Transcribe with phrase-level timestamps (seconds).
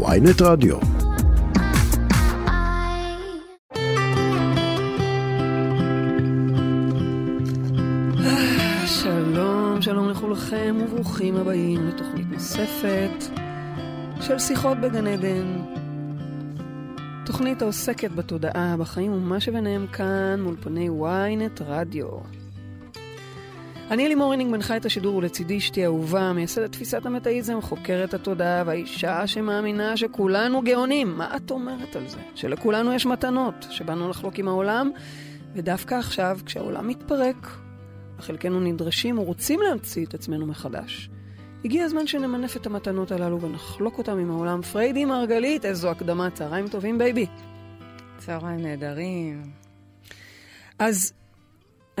[0.00, 0.76] ynet רדיו.
[8.86, 13.24] שלום, שלום לכולכם וברוכים הבאים לתוכנית נוספת
[14.20, 15.62] של שיחות בגן עדן.
[17.26, 22.41] תוכנית העוסקת בתודעה, בחיים ומה שביניהם כאן מול פני ynet רדיו.
[23.92, 29.26] אני לימור רינינג מנחה את השידור ולצידי אשתי אהובה, מייסדת תפיסת המטאיזם, חוקרת התודעה והאישה
[29.26, 31.18] שמאמינה שכולנו גאונים.
[31.18, 32.18] מה את אומרת על זה?
[32.34, 34.90] שלכולנו יש מתנות, שבאנו לחלוק עם העולם,
[35.54, 37.56] ודווקא עכשיו, כשהעולם מתפרק,
[38.18, 41.10] וחלקנו נדרשים ורוצים להמציא את עצמנו מחדש.
[41.64, 44.62] הגיע הזמן שנמנף את המתנות הללו ונחלוק אותם עם העולם.
[44.62, 47.26] פריידי מרגלית, איזו הקדמה, צהריים טובים baby.
[48.18, 49.42] צהריים נהדרים.
[50.78, 51.12] אז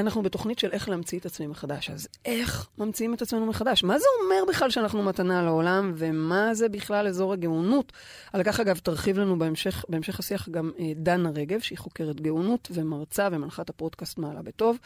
[0.02, 1.90] אנחנו בתוכנית של איך להמציא את עצמי מחדש.
[1.90, 3.84] אז איך ממציאים את עצמנו מחדש?
[3.84, 7.92] מה זה אומר בכלל שאנחנו מתנה לעולם, ומה זה בכלל אזור הגאונות?
[8.32, 12.68] על כך, אגב, תרחיב לנו בהמשך, בהמשך השיח גם אה, דנה רגב, שהיא חוקרת גאונות
[12.74, 14.78] ומרצה ומנחת הפודקאסט מעלה בטוב.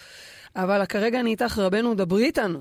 [0.57, 2.61] אבל כרגע אני איתך, רבנו, דברי איתנו.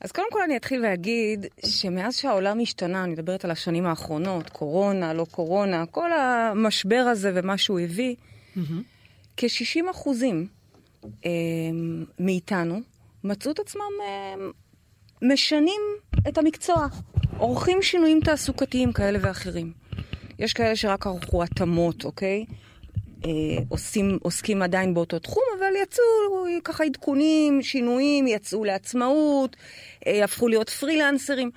[0.00, 5.12] אז קודם כל אני אתחיל ואגיד שמאז שהעולם השתנה, אני מדברת על השנים האחרונות, קורונה,
[5.12, 8.60] לא קורונה, כל המשבר הזה ומה שהוא הביא, mm-hmm.
[9.36, 10.46] כ-60 אחוזים
[12.18, 12.80] מאיתנו
[13.24, 14.34] מצאו את עצמם אה,
[15.22, 15.80] משנים
[16.28, 16.86] את המקצוע,
[17.38, 19.72] עורכים שינויים תעסוקתיים כאלה ואחרים.
[20.38, 22.44] יש כאלה שרק ערכו התאמות, אוקיי?
[23.24, 23.30] אה,
[23.68, 26.02] עושים, עוסקים עדיין באותו תחום, אבל יצאו
[26.64, 29.56] ככה עדכונים, שינויים, יצאו לעצמאות,
[30.06, 31.50] אה, הפכו להיות פרילנסרים.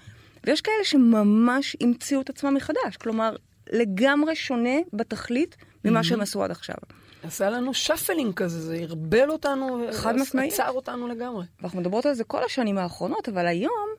[0.45, 3.35] ויש כאלה שממש המציאו את עצמם מחדש, כלומר,
[3.72, 6.03] לגמרי שונה בתכלית ממה mm-hmm.
[6.03, 6.75] שהם עשו עד עכשיו.
[7.23, 10.53] עשה לנו שפלינג כזה, זה ערבל אותנו, חד משמעית.
[10.53, 11.45] עצר אותנו לגמרי.
[11.59, 13.89] ואנחנו מדברות על זה כל השנים האחרונות, אבל היום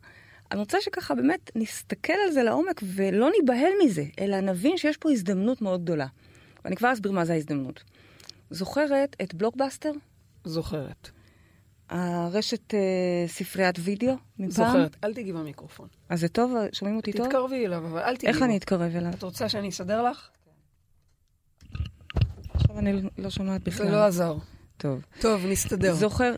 [0.53, 5.11] אני רוצה שככה באמת נסתכל על זה לעומק ולא ניבהל מזה, אלא נבין שיש פה
[5.11, 6.07] הזדמנות מאוד גדולה.
[6.65, 7.83] ואני כבר אסביר מה זה ההזדמנות.
[8.51, 9.93] זוכרת את בלוקבאסטר?
[10.45, 11.11] זוכרת.
[11.89, 12.79] הרשת אה,
[13.27, 14.67] ספריית וידאו מפעם?
[14.67, 15.89] זוכרת, אל תיגעי במיקרופון.
[16.09, 16.55] אז זה טוב?
[16.73, 17.27] שומעים אותי טוב?
[17.27, 19.11] תתקרבי אליו, אבל אל תיגעי איך אני אתקרב אליו?
[19.11, 20.29] את רוצה שאני אסדר לך?
[22.75, 23.87] עכשיו אני לא שומעת בכלל.
[23.87, 24.37] זה לא עזר.
[24.77, 25.05] טוב.
[25.21, 25.95] טוב, נסתדר.
[25.95, 26.35] זוכר...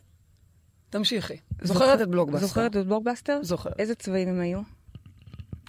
[0.90, 1.36] תמשיכי.
[1.62, 2.46] זוכרת את בלוקבאסטר?
[2.46, 3.38] זוכרת את בלוקבאסטר?
[3.42, 3.80] זוכרת.
[3.80, 4.60] איזה צבעים הם היו?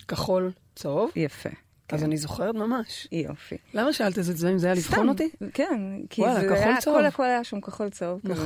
[0.07, 1.11] כחול, צהוב.
[1.16, 1.50] יפה.
[1.89, 3.07] אז אני זוכרת ממש.
[3.11, 3.57] יופי.
[3.73, 4.57] למה שאלת איזה צבעים?
[4.57, 5.29] זה היה לבחון אותי?
[5.53, 6.97] כן, כי זה כחול היה, צהוב.
[6.97, 8.22] כל הכל היה שם כחול צהוב.
[8.31, 8.45] כזה.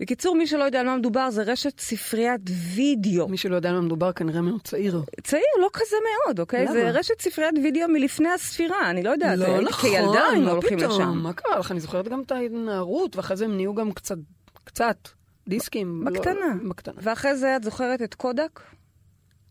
[0.00, 2.40] בקיצור, מי שלא יודע על מה מדובר, זה רשת ספריית
[2.74, 3.28] וידאו.
[3.28, 5.02] מי שלא יודע על מה מדובר כנראה מאוד צעיר.
[5.22, 5.96] צעיר, לא כזה
[6.26, 6.64] מאוד, אוקיי?
[6.64, 6.72] למה?
[6.72, 9.38] זה רשת ספריית וידאו מלפני הספירה, אני לא יודעת.
[9.38, 10.90] לא הייתי נכון, כילדה היינו מה הולכים פתאום?
[11.00, 11.18] לשם.
[11.18, 11.70] מה קרה לך?
[11.70, 14.16] אני זוכרת גם את ההתנערות, ואחרי זה הם נהיו גם קצת,
[14.64, 15.08] קצת,
[15.48, 16.02] דיסקים.
[16.04, 16.54] לא- בקטנה.
[16.68, 16.94] בקטנה.
[17.02, 18.60] ואחרי זה את זוכרת את קודק?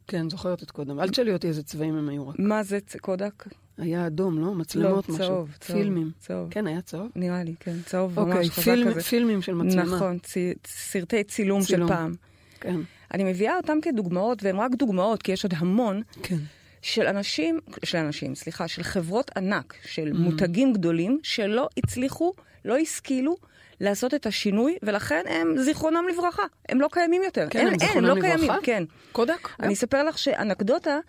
[0.08, 1.00] כן, זוכרת את קודם.
[1.00, 2.36] אל תשאלי אותי איזה צבעים הם היו רק.
[2.40, 3.44] מה זה קודק?
[3.78, 4.54] היה אדום, לא?
[4.54, 5.28] מצלמות, לא, משהו.
[5.28, 5.80] צהוב, צהוב.
[5.80, 6.12] פילמים.
[6.20, 6.48] צהוב.
[6.52, 7.08] כן, היה צהוב?
[7.16, 9.02] נראה לי, כן, צהוב אוקיי, ממש חזק פילמ- כזה.
[9.02, 9.96] פילמים של מצלמה.
[9.96, 10.38] נכון, צ-
[10.68, 11.90] סרטי צילום של צילום.
[11.90, 12.14] פעם.
[12.60, 12.80] כן,
[13.14, 16.38] אני מביאה אותם כדוגמאות, והן רק דוגמאות, כי יש עוד המון, כן.
[16.82, 20.18] של אנשים, של אנשים, סליחה, של חברות ענק, של Mm.
[20.18, 22.34] מותגים גדולים, שלא הצליחו,
[22.66, 23.38] לא השכילו
[23.82, 27.48] לעשות את השינוי, ולכן הם, זיכרונם לברכה, הם לא קיימים יותר.
[27.50, 28.36] כן, אין, הם אין, זיכרונם לא לברכה?
[28.38, 28.84] קיימים, כן.
[29.12, 29.50] קודק?
[29.60, 31.00] אני אספר לך שאנקדוטה,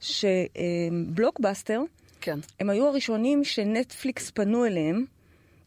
[0.00, 1.80] שבלוקבאסטר,
[2.22, 2.38] כן.
[2.60, 5.04] הם היו הראשונים שנטפליקס פנו אליהם,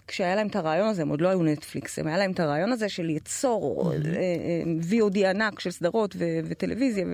[0.08, 2.72] כשהיה להם את הרעיון הזה, הם עוד לא היו נטפליקס, הם היה להם את הרעיון
[2.72, 7.06] הזה של ליצור אה, אה, VOD ענק של סדרות ו- וטלוויזיה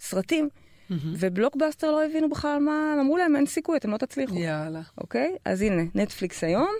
[0.00, 0.48] וסרטים,
[0.90, 4.34] ובלוקבאסטר לא הבינו בכלל מה, אמרו להם, אין סיכוי, אתם לא תצליחו.
[4.38, 4.80] יאללה.
[4.98, 5.36] אוקיי?
[5.44, 6.70] אז הנה, נטפליקס היום,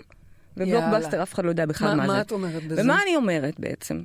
[0.57, 1.23] ובלוקבאסטר יאללה.
[1.23, 2.13] אף אחד לא יודע בכלל מה- מה, זה.
[2.13, 2.81] מה את אומרת בזה?
[2.81, 4.01] ומה אני אומרת בעצם?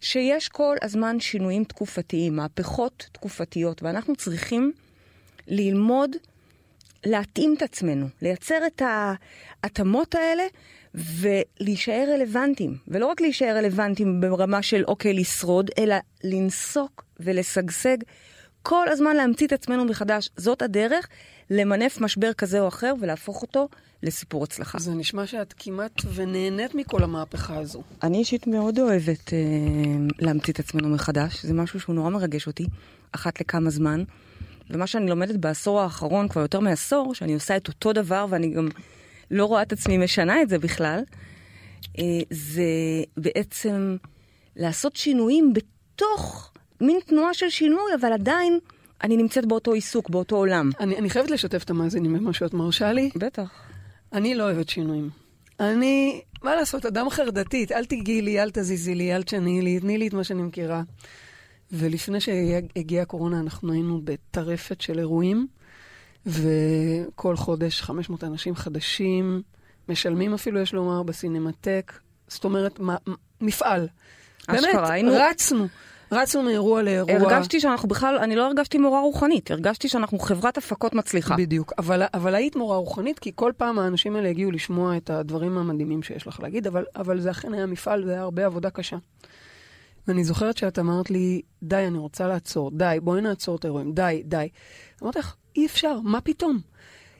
[0.00, 4.72] שיש כל הזמן שינויים תקופתיים, מהפכות תקופתיות, ואנחנו צריכים
[5.48, 6.10] ללמוד
[7.04, 8.82] להתאים את עצמנו, לייצר את
[9.62, 10.42] ההתאמות האלה
[10.94, 12.76] ולהישאר רלוונטיים.
[12.88, 17.96] ולא רק להישאר רלוונטיים ברמה של אוקיי, לשרוד, אלא לנסוק ולשגשג.
[18.62, 20.30] כל הזמן להמציא את עצמנו מחדש.
[20.36, 21.08] זאת הדרך
[21.50, 23.68] למנף משבר כזה או אחר ולהפוך אותו
[24.02, 24.78] לסיפור הצלחה.
[24.78, 27.82] זה נשמע שאת כמעט ונהנית מכל המהפכה הזו.
[28.02, 29.38] אני אישית מאוד אוהבת אה,
[30.18, 32.66] להמציא את עצמנו מחדש, זה משהו שהוא נורא מרגש אותי,
[33.12, 34.04] אחת לכמה זמן.
[34.70, 38.68] ומה שאני לומדת בעשור האחרון, כבר יותר מעשור, שאני עושה את אותו דבר ואני גם
[39.30, 41.00] לא רואה את עצמי משנה את זה בכלל,
[41.98, 42.64] אה, זה
[43.16, 43.96] בעצם
[44.56, 48.58] לעשות שינויים בתוך מין תנועה של שינוי, אבל עדיין
[49.02, 50.70] אני נמצאת באותו עיסוק, באותו עולם.
[50.80, 53.10] אני, אני חייבת לשתף את המאזינים במה שאת מרשה לי.
[53.16, 53.50] בטח.
[54.12, 55.10] אני לא אוהבת שינויים.
[55.60, 59.98] אני, מה לעשות, אדם חרדתית, אל תיגעי לי, אל תזיזי לי, אל תשני לי, תני
[59.98, 60.82] לי את מה שאני מכירה.
[61.74, 65.46] ולפני שהגיעה הקורונה אנחנו היינו בטרפת של אירועים,
[66.26, 69.42] וכל חודש 500 אנשים חדשים,
[69.88, 71.92] משלמים אפילו, יש לומר, בסינמטק.
[72.28, 72.96] זאת אומרת, מה,
[73.40, 73.88] מפעל.
[74.48, 75.66] באמת, היינו- רצנו.
[76.12, 77.12] רצנו מאירוע לאירוע.
[77.14, 81.36] הרגשתי שאנחנו בכלל, אני לא הרגשתי מורה רוחנית, הרגשתי שאנחנו חברת הפקות מצליחה.
[81.36, 85.58] בדיוק, אבל, אבל היית מורה רוחנית, כי כל פעם האנשים האלה הגיעו לשמוע את הדברים
[85.58, 88.96] המדהימים שיש לך להגיד, אבל, אבל זה אכן היה מפעל, זה היה הרבה עבודה קשה.
[90.08, 94.22] ואני זוכרת שאת אמרת לי, די, אני רוצה לעצור, די, בואי נעצור את האירועים, די,
[94.24, 94.48] די.
[95.02, 96.58] אמרתי לך, אי אפשר, מה פתאום?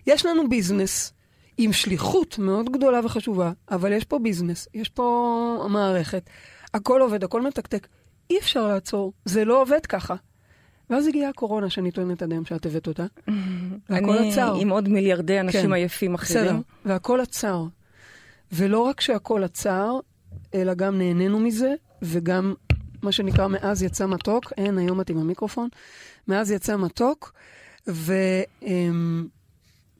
[0.06, 1.12] יש לנו ביזנס
[1.58, 6.30] עם שליחות מאוד גדולה וחשובה, אבל יש פה ביזנס, יש פה מערכת,
[6.74, 7.86] הכל עובד, הכל מתקתק.
[8.30, 10.14] אי אפשר לעצור, זה לא עובד ככה.
[10.90, 13.06] ואז הגיעה הקורונה, שאני טוענת עד היום שאת הבאת אותה,
[13.88, 14.54] והכל אני עצר.
[14.60, 16.62] עם עוד מיליארדי אנשים כן, עייפים בסדר, אחרים.
[16.84, 17.64] והכל עצר.
[18.52, 19.98] ולא רק שהכל עצר,
[20.54, 22.54] אלא גם נהנינו מזה, וגם
[23.04, 25.68] מה שנקרא מאז יצא מתוק, אין, היום את עם המיקרופון,
[26.28, 27.32] מאז יצא מתוק,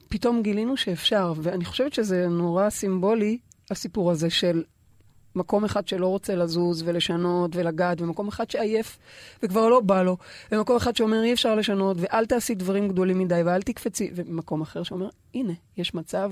[0.07, 3.37] ופתאום גילינו שאפשר, ואני חושבת שזה נורא סימבולי,
[3.71, 4.63] הסיפור הזה של
[5.35, 8.97] מקום אחד שלא רוצה לזוז ולשנות ולגעת, ומקום אחד שעייף
[9.43, 10.17] וכבר לא בא לו,
[10.51, 14.83] ומקום אחד שאומר אי אפשר לשנות, ואל תעשי דברים גדולים מדי, ואל תקפצי, ומקום אחר
[14.83, 16.31] שאומר, הנה, יש מצב,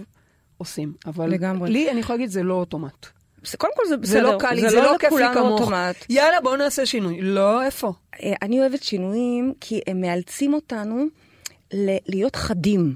[0.57, 0.93] עושים.
[1.05, 1.71] אבל לגמרי.
[1.71, 3.07] לי, אני יכולה להגיד, זה לא אוטומט.
[3.45, 4.12] זה- קודם כל זה בסדר.
[4.13, 5.62] זה לא קל לי, זה לא כיף לי כמוך.
[5.62, 5.95] אוטומט.
[6.10, 7.22] יאללה, בואו נעשה שינוי.
[7.22, 7.94] לא, איפה?
[8.24, 11.06] אה, אני אוהבת שינויים כי הם מאלצים אותנו
[11.74, 12.95] ל- להיות חדים,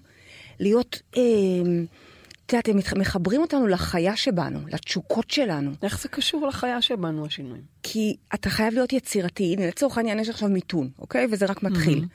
[0.59, 1.21] להיות, אה,
[2.45, 5.71] את יודעת, הם מחברים אותנו לחיה שבנו, לתשוקות שלנו.
[5.83, 7.63] איך זה קשור לחיה שבנו, השינויים?
[7.83, 9.53] כי אתה חייב להיות יצירתי.
[9.53, 11.27] הנה, לצורך העניין יש עכשיו מיתון, אוקיי?
[11.31, 12.05] וזה רק מתחיל.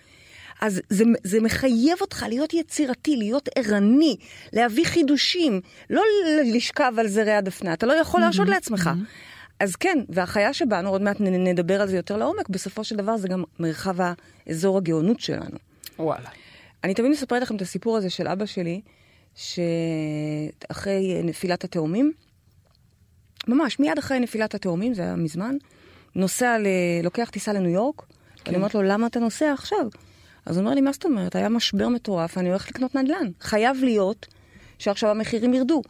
[0.63, 4.17] אז זה, זה מחייב אותך להיות יצירתי, להיות ערני,
[4.53, 5.61] להביא חידושים,
[5.91, 6.03] לא
[6.45, 8.91] לשכב על זרי הדפנה, אתה לא יכול להרשות לעצמך.
[9.61, 13.29] אז כן, והחיה שבנו, עוד מעט נדבר על זה יותר לעומק, בסופו של דבר זה
[13.29, 13.97] גם מרחב
[14.47, 15.57] האזור הגאונות שלנו.
[15.99, 16.29] וואלה.
[16.85, 18.81] אני תמיד מספרת לכם את הסיפור הזה של אבא שלי,
[19.35, 22.13] שאחרי נפילת התאומים,
[23.49, 25.57] ממש מיד אחרי נפילת התאומים, זה היה מזמן,
[26.15, 26.67] נוסע, ל...
[27.03, 28.05] לוקח טיסה לניו יורק, כן.
[28.47, 29.87] ואני אומרת לו, למה אתה נוסע עכשיו?
[30.47, 31.37] אז הוא אומר לי, מה זאת אומרת?
[31.37, 33.31] היה משבר מטורף, אני הולך לקנות נדל"ן.
[33.41, 34.27] חייב להיות
[34.79, 35.83] שעכשיו המחירים ירדו.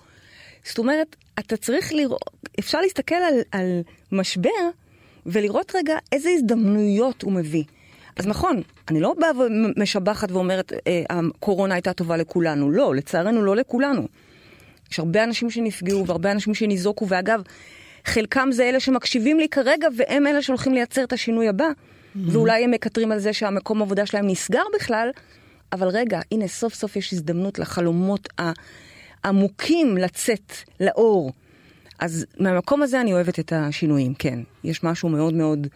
[0.65, 2.21] זאת אומרת, אתה צריך לראות,
[2.59, 3.81] אפשר להסתכל על, על
[4.13, 4.51] משבר
[5.27, 7.65] ולראות רגע איזה הזדמנויות הוא מביא.
[8.17, 12.71] אז נכון, אני לא באה ומשבחת ואומרת, אה, הקורונה הייתה טובה לכולנו.
[12.71, 14.09] לא, לצערנו לא לכולנו.
[14.91, 17.43] יש הרבה אנשים שנפגעו והרבה אנשים שניזוקו, ואגב,
[18.05, 21.69] חלקם זה אלה שמקשיבים לי כרגע, והם אלה שהולכים לייצר את השינוי הבא.
[22.17, 25.11] ואולי הם מקטרים על זה שהמקום עבודה שלהם נסגר בכלל,
[25.73, 28.29] אבל רגע, הנה, סוף סוף יש הזדמנות לחלומות
[29.25, 31.33] העמוקים לצאת לאור.
[31.99, 34.39] אז מהמקום הזה אני אוהבת את השינויים, כן.
[34.65, 35.67] יש משהו מאוד מאוד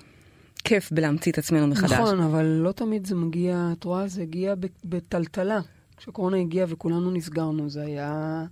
[0.65, 1.93] כיף בלהמציא את עצמנו מחדש.
[1.93, 4.55] נכון, אבל לא תמיד זה מגיע, את רואה, זה הגיע
[4.85, 5.61] בטלטלה.
[5.97, 8.44] כשקורונה הגיעה וכולנו נסגרנו, זה היה...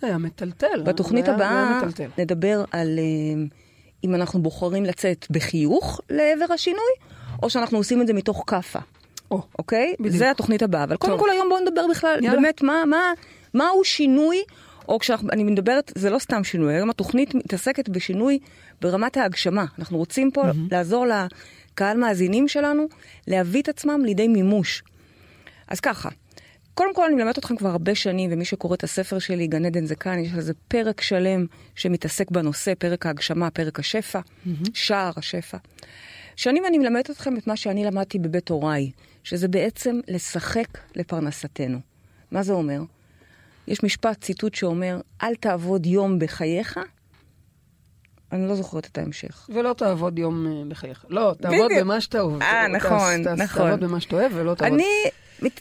[0.00, 0.82] זה היה מטלטל.
[0.84, 1.80] בתוכנית הבאה.
[2.18, 3.44] נדבר על אה,
[4.04, 6.92] אם אנחנו בוחרים לצאת בחיוך לעבר השינוי,
[7.42, 8.78] או שאנחנו עושים את זה מתוך כאפה.
[9.30, 9.94] או, אוקיי?
[10.00, 10.16] בדיוק.
[10.16, 10.84] זה התוכנית הבאה.
[10.84, 11.20] אבל קודם טוב.
[11.20, 12.40] כל היום בואו נדבר בכלל, יאללה.
[12.40, 13.12] באמת, מה, מה,
[13.54, 14.42] מהו שינוי,
[14.88, 18.38] או כשאני מדברת, זה לא סתם שינוי, היום התוכנית מתעסקת בשינוי
[18.80, 19.64] ברמת ההגשמה.
[19.78, 22.86] אנחנו רוצים פה לעזור לקהל מאזינים שלנו
[23.28, 24.82] להביא את עצמם לידי מימוש.
[25.68, 26.08] אז ככה,
[26.74, 29.86] קודם כל אני מלמדת אתכם כבר הרבה שנים, ומי שקורא את הספר שלי, גן עדן
[29.86, 34.20] זה כאן, יש על זה פרק שלם שמתעסק בנושא, פרק ההגשמה, פרק השפע,
[34.74, 35.58] שער השפע.
[36.36, 38.90] שנים אני מלמדת אתכם את מה שאני למדתי בבית הוריי,
[39.24, 41.78] שזה בעצם לשחק לפרנסתנו.
[42.30, 42.80] מה זה אומר?
[43.68, 46.78] יש משפט, ציטוט שאומר, אל תעבוד יום בחייך.
[48.32, 49.50] אני לא זוכרת את ההמשך.
[49.54, 51.04] ולא תעבוד יום אה, בחייך.
[51.08, 51.70] לא, תעבוד.
[51.80, 52.42] במה שאתה אוהב.
[52.42, 53.62] אה, נכון, נכון.
[53.62, 54.74] תעבוד במה שאתה אוהב ולא תעבוד.
[54.74, 55.10] אני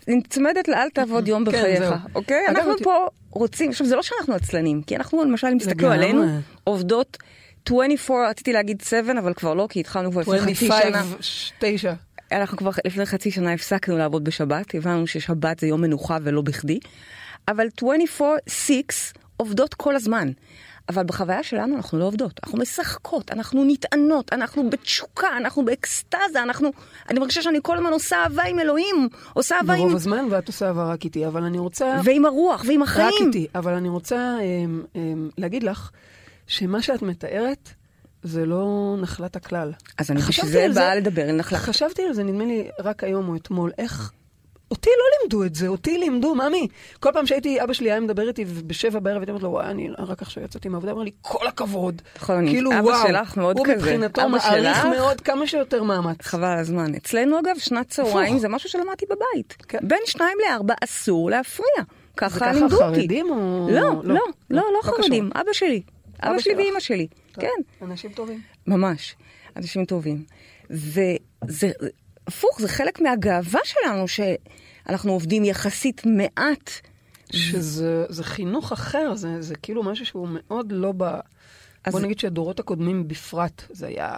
[0.07, 1.83] נצמדת לאל תעבוד יום כן, בחייך.
[2.15, 2.47] אוקיי?
[2.47, 5.91] אנחנו פה רוצים, עכשיו זה לא שאנחנו עצלנים, כי אנחנו למשל, אם תסתכלו.
[5.91, 7.17] עלינו, עובדות
[7.67, 10.99] 24, רציתי להגיד 7, אבל כבר לא, כי התחלנו כבר לפני חצי שנה.
[10.99, 11.93] 25, 9.
[12.31, 16.79] אנחנו כבר לפני חצי שנה הפסקנו לעבוד בשבת, הבנו ששבת זה יום מנוחה ולא בכדי,
[17.47, 20.31] אבל 24/6 עובדות כל הזמן.
[20.89, 26.69] אבל בחוויה שלנו אנחנו לא עובדות, אנחנו משחקות, אנחנו נטענות, אנחנו בתשוקה, אנחנו באקסטזה, אנחנו...
[27.09, 29.79] אני מרגישה שאני כל הזמן עושה אהבה עם אלוהים, עושה אהבה עם...
[29.79, 31.99] ברוב הזמן, ואת עושה אהבה רק איתי, אבל אני רוצה...
[32.03, 33.27] ועם הרוח, ועם רק החיים.
[33.27, 35.91] איתי, אבל אני רוצה אמ, אמ, להגיד לך
[36.47, 37.69] שמה שאת מתארת
[38.23, 39.71] זה לא נחלת הכלל.
[39.97, 41.59] אז אני חשבתי בשביל זה על זה- באה לדבר אל נחלת.
[41.59, 44.11] חשבתי על זה, נדמה לי, רק היום או אתמול, איך...
[44.71, 46.67] אותי לא לימדו את זה, אותי לימדו, ממי.
[46.99, 49.89] כל פעם שהייתי, אבא שלי היה מדבר איתי בשבע בערב, הייתי אומרת לו, וואי, אני
[49.97, 52.01] רק עכשיו יצאתי מהעבודה, אמר לי, כל הכבוד.
[52.17, 53.75] נכון, כאילו, אבא וואו, שלך מאוד הוא כזה.
[53.75, 56.17] מבחינתו אבא מעריך שלך- מאוד כמה שיותר מאמץ.
[56.21, 56.95] חבל הזמן.
[56.95, 58.39] אצלנו אגב, שנת צהריים.
[58.39, 59.53] זה משהו שלמדתי בבית.
[59.67, 59.77] כן.
[59.81, 61.67] בין שניים לארבע אסור להפריע.
[61.77, 61.83] זה
[62.17, 62.99] ככה ככה לימדו אותי.
[63.01, 63.67] חרדים או...
[63.71, 64.95] לא, לא, לא, לא קשור.
[64.95, 65.29] חרדים.
[65.35, 65.81] אבא שלי.
[66.23, 66.55] אבא אבא שלי.
[66.55, 67.07] ואימא שלי.
[67.31, 67.85] טוב, כן.
[67.85, 68.41] אנשים טובים.
[68.67, 69.15] ממש,
[69.57, 70.23] אנשים טובים.
[70.69, 71.69] וזה,
[72.29, 76.71] הפוך, זה חלק מהגאווה שלנו, שאנחנו עובדים יחסית מעט.
[77.31, 81.03] שזה זה חינוך אחר, זה, זה כאילו משהו שהוא מאוד לא ב...
[81.85, 84.17] אז- בוא נגיד שהדורות הקודמים בפרט, זה היה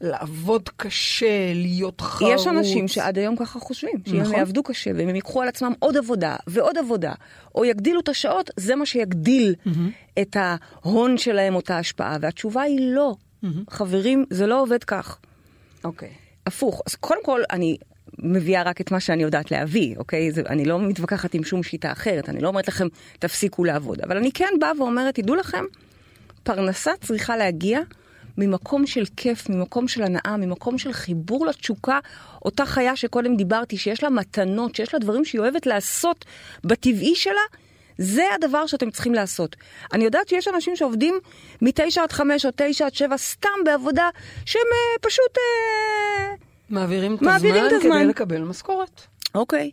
[0.00, 2.32] לעבוד קשה, להיות חרוץ.
[2.34, 4.32] יש אנשים שעד היום ככה חושבים, שאם נכון.
[4.32, 7.12] הם יעבדו קשה ואם הם ייקחו על עצמם עוד עבודה ועוד עבודה,
[7.54, 9.54] או יגדילו את השעות, זה מה שיגדיל
[10.20, 12.16] את ההון שלהם, אותה השפעה.
[12.20, 13.14] והתשובה היא לא.
[13.70, 15.18] חברים, זה לא עובד כך.
[15.84, 16.10] אוקיי.
[16.46, 16.82] הפוך.
[16.86, 17.76] אז קודם כל, אני
[18.18, 20.32] מביאה רק את מה שאני יודעת להביא, אוקיי?
[20.32, 22.86] זה, אני לא מתווכחת עם שום שיטה אחרת, אני לא אומרת לכם,
[23.18, 24.00] תפסיקו לעבוד.
[24.00, 25.64] אבל אני כן באה ואומרת, תדעו לכם,
[26.42, 27.80] פרנסה צריכה להגיע
[28.38, 31.98] ממקום של כיף, ממקום של הנאה, ממקום של חיבור לתשוקה,
[32.44, 36.24] אותה חיה שקודם דיברתי, שיש לה מתנות, שיש לה דברים שהיא אוהבת לעשות
[36.64, 37.63] בטבעי שלה,
[37.98, 39.56] זה הדבר שאתם צריכים לעשות.
[39.92, 41.14] אני יודעת שיש אנשים שעובדים
[41.62, 44.08] מתשע עד חמש או תשע עד שבע סתם בעבודה
[44.46, 45.38] שהם אה, פשוט...
[45.38, 46.34] אה,
[46.70, 47.96] מעבירים את מעבירים הזמן את הזמן.
[47.96, 49.00] כדי לקבל משכורת.
[49.34, 49.70] אוקיי.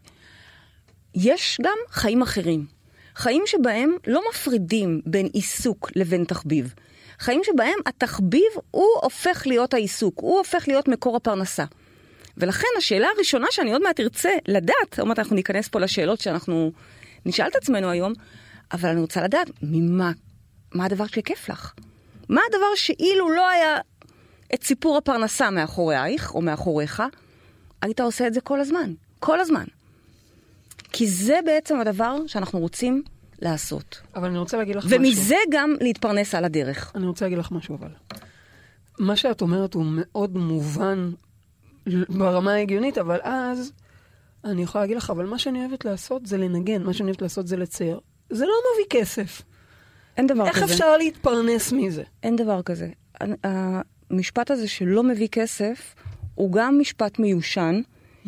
[1.15, 2.65] יש גם חיים אחרים.
[3.15, 6.73] חיים שבהם לא מפרידים בין עיסוק לבין תחביב.
[7.19, 11.65] חיים שבהם התחביב הוא הופך להיות העיסוק, הוא הופך להיות מקור הפרנסה.
[12.37, 16.71] ולכן השאלה הראשונה שאני עוד מעט ארצה לדעת, עוד מעט אנחנו ניכנס פה לשאלות שאנחנו
[17.25, 18.13] נשאל את עצמנו היום,
[18.73, 20.11] אבל אני רוצה לדעת ממה,
[20.73, 21.73] מה הדבר שכיף לך?
[22.29, 23.77] מה הדבר שאילו לא היה
[24.53, 27.03] את סיפור הפרנסה מאחורייך או מאחוריך,
[27.81, 29.65] היית עושה את זה כל הזמן, כל הזמן.
[30.93, 33.03] כי זה בעצם הדבר שאנחנו רוצים
[33.41, 34.01] לעשות.
[34.15, 34.97] אבל אני רוצה להגיד לך משהו.
[34.99, 36.91] ומזה גם להתפרנס על הדרך.
[36.95, 37.89] אני רוצה להגיד לך משהו אבל.
[38.99, 41.11] מה שאת אומרת הוא מאוד מובן
[42.09, 43.71] ברמה ההגיונית, אבל אז
[44.45, 47.47] אני יכולה להגיד לך, אבל מה שאני אוהבת לעשות זה לנגן, מה שאני אוהבת לעשות
[47.47, 47.99] זה לצייר.
[48.29, 49.41] זה לא מביא כסף.
[50.17, 50.73] אין דבר איך כזה.
[50.73, 52.03] אפשר להתפרנס מזה?
[52.23, 52.89] אין דבר כזה.
[54.11, 55.95] המשפט הזה שלא מביא כסף,
[56.35, 57.81] הוא גם משפט מיושן,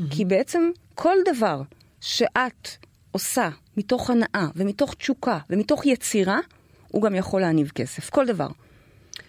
[0.10, 1.62] כי בעצם כל דבר
[2.02, 2.70] שאת
[3.12, 6.40] עושה מתוך הנאה ומתוך תשוקה ומתוך יצירה,
[6.88, 8.10] הוא גם יכול להניב כסף.
[8.10, 8.48] כל דבר.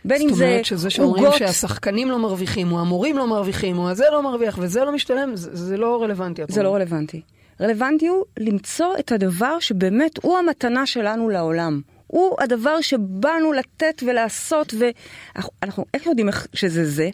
[0.04, 3.78] בין אם זאת זה אומרת שזה שאומרים עוגות, שהשחקנים לא מרוויחים, או המורים לא מרוויחים,
[3.78, 6.42] או הזה לא מרוויח וזה לא משתלם, זה, זה לא רלוונטי.
[6.48, 6.74] זה לא.
[6.74, 7.20] רלוונטי.
[7.60, 11.80] רלוונטי הוא למצוא את הדבר שבאמת הוא המתנה שלנו לעולם.
[12.06, 17.10] הוא הדבר שבאנו לתת ולעשות, ואנחנו אנחנו, איך יודעים איך שזה זה?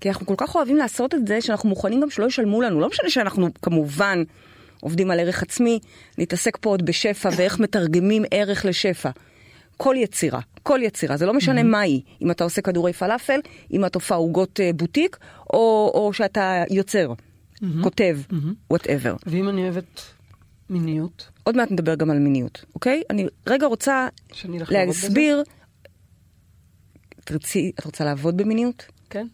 [0.00, 2.80] כי אנחנו כל כך אוהבים לעשות את זה, שאנחנו מוכנים גם שלא ישלמו לנו.
[2.80, 4.22] לא משנה שאנחנו כמובן
[4.80, 5.78] עובדים על ערך עצמי,
[6.18, 9.10] נתעסק פה עוד בשפע ואיך מתרגמים ערך לשפע.
[9.82, 13.40] כל יצירה, כל יצירה, זה לא משנה מה היא, אם אתה עושה כדורי פלאפל,
[13.72, 15.16] אם את אופה עוגות אה, בוטיק,
[15.52, 17.12] או, או שאתה יוצר,
[17.82, 18.18] כותב,
[18.70, 19.16] whatever.
[19.26, 20.00] ואם אני אוהבת
[20.70, 23.02] מיניות, עוד מעט נדבר גם על מיניות, אוקיי?
[23.10, 24.08] אני רגע רוצה?
[24.70, 25.42] להסביר,
[27.24, 28.86] תרצי, את רוצה לעבוד במיניות?
[29.10, 29.26] כן?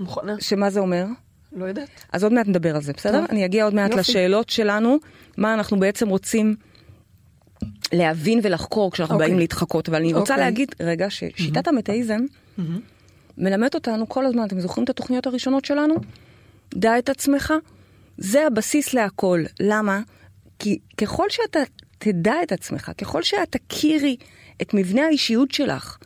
[0.00, 0.36] מוכנה?
[0.40, 1.06] שמה זה אומר?
[1.52, 1.88] לא יודעת.
[2.12, 3.20] אז עוד מעט נדבר על זה, בסדר?
[3.20, 3.30] טוב.
[3.30, 4.00] אני אגיע עוד מעט יופי.
[4.00, 4.98] לשאלות שלנו,
[5.36, 6.56] מה אנחנו בעצם רוצים
[7.92, 9.28] להבין ולחקור כשאנחנו אוקיי.
[9.28, 10.44] באים להתחקות, אבל אני רוצה אוקיי.
[10.44, 12.20] להגיד, רגע, ששיטת המטאיזם
[13.38, 15.94] מלמד אותנו כל הזמן, אתם זוכרים את התוכניות הראשונות שלנו?
[16.74, 17.54] דע את עצמך,
[18.18, 19.44] זה הבסיס להכל.
[19.60, 20.00] למה?
[20.58, 21.60] כי ככל שאתה
[21.98, 24.16] תדע את עצמך, ככל שאת תכירי
[24.62, 25.98] את מבנה האישיות שלך,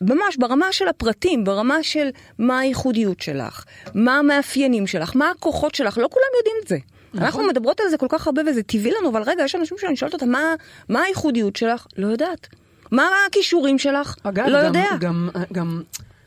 [0.00, 2.08] ממש ברמה של הפרטים, ברמה של
[2.38, 6.95] מה הייחודיות שלך, מה המאפיינים שלך, מה הכוחות שלך, לא כולם יודעים את זה.
[7.16, 7.26] נכון.
[7.26, 9.96] אנחנו מדברות על זה כל כך הרבה וזה טבעי לנו, אבל רגע, יש אנשים שאני
[9.96, 10.54] שואלת אותם, מה,
[10.88, 11.86] מה הייחודיות שלך?
[11.96, 12.48] לא יודעת.
[12.90, 14.16] מה הכישורים שלך?
[14.22, 14.88] אגב, לא גם, יודע.
[15.00, 15.82] גם, גם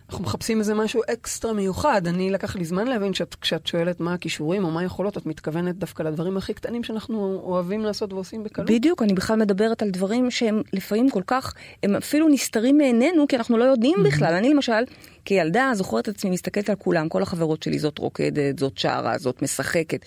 [0.10, 2.08] אנחנו מחפשים איזה משהו אקסטרה מיוחד.
[2.08, 5.75] אני לקח לי זמן להבין שאת, כשאת שואלת מה הכישורים או מה היכולות, את מתכוונת
[5.75, 8.69] דווקא לדברים הכי קטנים שאנחנו אוהבים לעשות ועושים בקלות.
[8.69, 11.53] בדיוק, אני בכלל מדברת על דברים שהם לפעמים כל כך,
[11.84, 14.34] הם אפילו נסתרים מעינינו, כי אנחנו לא יודעים בכלל.
[14.34, 14.84] אני למשל,
[15.25, 19.41] כילדה, זוכרת את עצמי מסתכלת על כולם, כל החברות שלי, זאת רוקדת, זאת שרה, זאת
[19.41, 20.05] משחקת.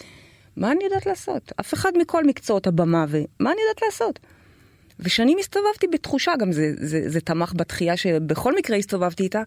[0.56, 1.52] מה אני יודעת לעשות?
[1.60, 4.18] אף אחד מכל מקצועות הבמה, ומה אני יודעת לעשות?
[5.00, 9.42] ושאני מסתובבתי בתחושה, גם זה, זה, זה תמך בתחייה שבכל מקרה הסתובבתי איתה,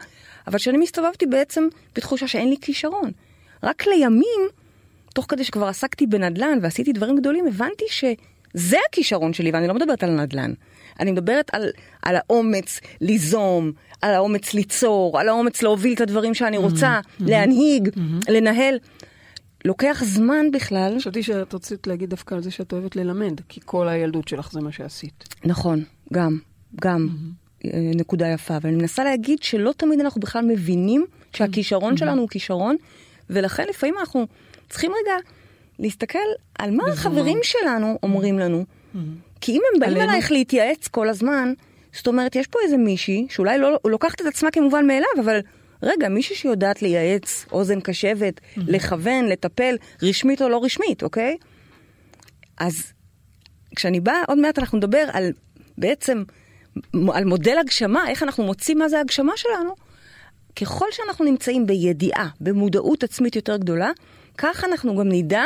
[0.48, 3.12] אבל שאני מסתובבתי בעצם בתחושה שאין לי כישרון.
[3.64, 4.42] רק לימים,
[5.14, 10.04] תוך כדי שכבר עסקתי בנדל"ן ועשיתי דברים גדולים, הבנתי שזה הכישרון שלי, ואני לא מדברת
[10.04, 10.54] על נדל"ן.
[11.00, 11.70] אני מדברת על,
[12.02, 13.72] על האומץ ליזום,
[14.02, 17.90] על האומץ ליצור, על האומץ להוביל את הדברים שאני רוצה, להנהיג,
[18.30, 18.80] לנהל.
[19.66, 20.96] לוקח זמן בכלל.
[21.00, 24.62] חשבתי שאת רצית להגיד דווקא על זה שאת אוהבת ללמד, כי כל הילדות שלך זה
[24.62, 25.36] מה שעשית.
[25.46, 26.38] נכון, גם,
[26.82, 27.08] גם.
[27.66, 32.30] אה, נקודה יפה, אבל אני מנסה להגיד שלא תמיד אנחנו בכלל מבינים שהכישרון שלנו הוא
[32.30, 32.76] כישרון,
[33.30, 34.28] ולכן לפעמים אנחנו
[34.70, 35.14] צריכים רגע
[35.80, 36.20] להסתכל
[36.60, 38.66] על מה החברים שלנו אומרים לנו.
[39.42, 40.12] כי אם הם באים עלינו?
[40.12, 41.54] אלייך להתייעץ כל הזמן,
[41.94, 45.40] זאת אומרת, יש פה איזה מישהי שאולי לא לוקחת את עצמה כמובן מאליו, אבל
[45.84, 51.38] רגע, מישהי שיודעת לייעץ, אוזן קשבת, לכוון, לטפל, רשמית או לא רשמית, אוקיי?
[52.58, 52.94] אז
[53.76, 55.32] כשאני באה, עוד מעט אנחנו נדבר על
[55.78, 56.24] בעצם,
[57.14, 59.76] על מודל הגשמה, איך אנחנו מוצאים מה זה הגשמה שלנו.
[60.56, 63.92] ככל שאנחנו נמצאים בידיעה, במודעות עצמית יותר גדולה,
[64.38, 65.44] כך אנחנו גם נדע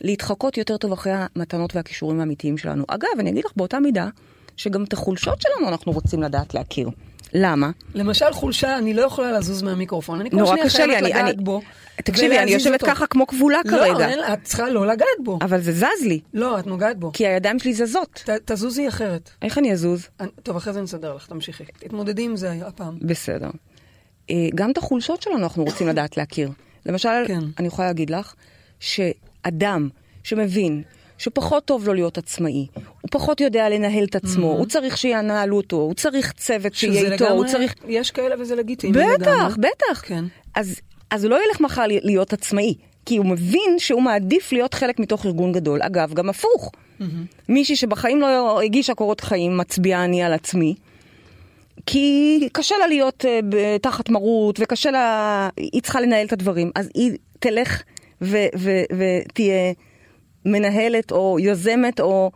[0.00, 2.84] להתחקות יותר טוב אחרי המתנות והכישורים האמיתיים שלנו.
[2.88, 4.08] אגב, אני אגיד לך באותה מידה,
[4.56, 6.88] שגם את החולשות שלנו אנחנו רוצים לדעת להכיר.
[7.34, 7.70] למה?
[7.94, 11.10] למשל חולשה, אני לא יכולה לזוז מהמיקרופון, אני כל נורא שנייה קשה לי, חייבת אני-
[11.22, 11.60] לגעת אני- בו.
[12.04, 12.92] תקשיבי, אני יושבת אותו.
[12.94, 15.38] ככה כמו כבולה לא, כרגע, אין, את צריכה לא לגעת בו.
[15.42, 17.10] אבל זה זז לי, לא, את נוגעת בו.
[17.12, 18.22] כי הידיים שלי זזות.
[18.30, 19.30] ת- תזוזי אחרת.
[19.42, 20.08] איך אני אזוז?
[20.20, 21.64] אני- טוב, אחרי זה נסדר לך, תמשיכי.
[21.78, 22.98] תתמודדי עם זה הפעם.
[23.02, 23.50] בסדר.
[24.30, 26.50] אה, גם את החולשות שלנו אנחנו רוצים לדעת להכיר.
[26.86, 27.40] למשל, כן.
[27.58, 28.34] אני יכולה להגיד לך
[28.80, 29.88] שאדם
[30.24, 30.82] שמבין
[31.18, 35.76] שפחות טוב לו להיות עצמאי, הוא פחות יודע לנהל את עצמו, הוא צריך שינהלו אותו,
[35.76, 37.74] הוא צריך צוות שיהיה איתו, הוא צריך...
[37.88, 39.54] יש כאלה וזה לגיטימי בטח, לגמרי.
[39.58, 40.02] בטח.
[40.04, 40.24] כן.
[40.54, 42.74] אז, אז הוא לא ילך מחר להיות עצמאי,
[43.06, 45.82] כי הוא מבין שהוא מעדיף להיות חלק מתוך ארגון גדול.
[45.82, 46.70] אגב, גם הפוך.
[47.48, 50.74] מישהי שבחיים לא הגישה קורות חיים, מצביעה אני על עצמי.
[51.86, 56.70] כי קשה לה להיות uh, תחת מרות, וקשה לה, היא צריכה לנהל את הדברים.
[56.74, 57.82] אז היא תלך
[58.20, 59.72] ותהיה
[60.44, 62.30] מנהלת או יוזמת או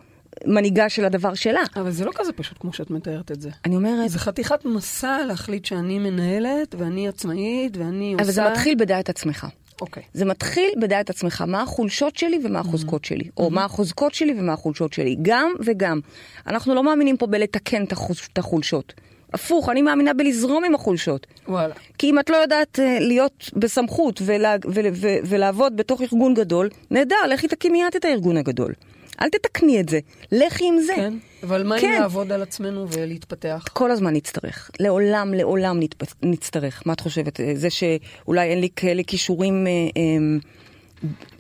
[0.46, 1.60] מנהיגה של הדבר שלה.
[1.76, 3.50] אבל זה לא כזה פשוט כמו שאת מתארת את זה.
[3.64, 8.24] אני אומרת, זה חתיכת מסע להחליט שאני מנהלת, ואני עצמאית, ואני עושה...
[8.24, 9.46] אבל זה מתחיל בדע את עצמך.
[9.80, 10.02] אוקיי.
[10.14, 14.40] זה מתחיל בדע את עצמך, מה החולשות שלי ומה החוזקות שלי, או מה החוזקות שלי
[14.40, 16.00] ומה החולשות שלי, גם וגם.
[16.46, 18.94] אנחנו לא מאמינים פה בלתקן את החולשות.
[19.34, 21.26] הפוך, אני מאמינה בלזרום עם החולשות.
[21.48, 21.74] וואלה.
[21.98, 26.68] כי אם את לא יודעת אה, להיות בסמכות ולה, ו, ו, ולעבוד בתוך ארגון גדול,
[26.90, 28.72] נהדר, לכי תקימי את את הארגון הגדול.
[29.20, 30.00] אל תתקני את זה,
[30.32, 30.94] לכי עם זה.
[30.96, 31.92] כן, אבל מה כן.
[31.92, 33.64] אם לעבוד על עצמנו ולהתפתח?
[33.72, 35.80] כל הזמן נצטרך, לעולם, לעולם.
[36.22, 36.82] נצטרך.
[36.86, 37.40] מה את חושבת?
[37.40, 40.38] אה, זה שאולי אין לי כאלה כישורים אה, אה,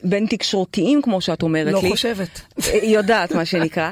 [0.04, 1.90] בין תקשורתיים, כמו שאת אומרת לא לי.
[1.90, 2.40] חושבת.
[2.60, 3.90] אה, היא יודעת, מה שנקרא.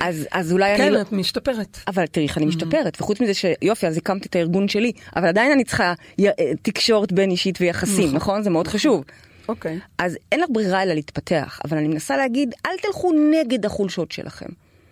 [0.00, 1.00] אז, אז אולי אני כן, לא...
[1.00, 1.78] את משתפרת.
[1.88, 5.52] אבל תראי איך אני משתפרת, וחוץ מזה שיופי, אז הקמתי את הארגון שלי, אבל עדיין
[5.52, 6.28] אני צריכה י...
[6.28, 8.42] אה, תקשורת בין אישית ויחסים, נכון?
[8.42, 9.04] זה מאוד חשוב.
[9.48, 9.78] אוקיי.
[9.98, 14.46] אז אין לך ברירה אלא להתפתח, אבל אני מנסה להגיד, אל תלכו נגד החולשות שלכם.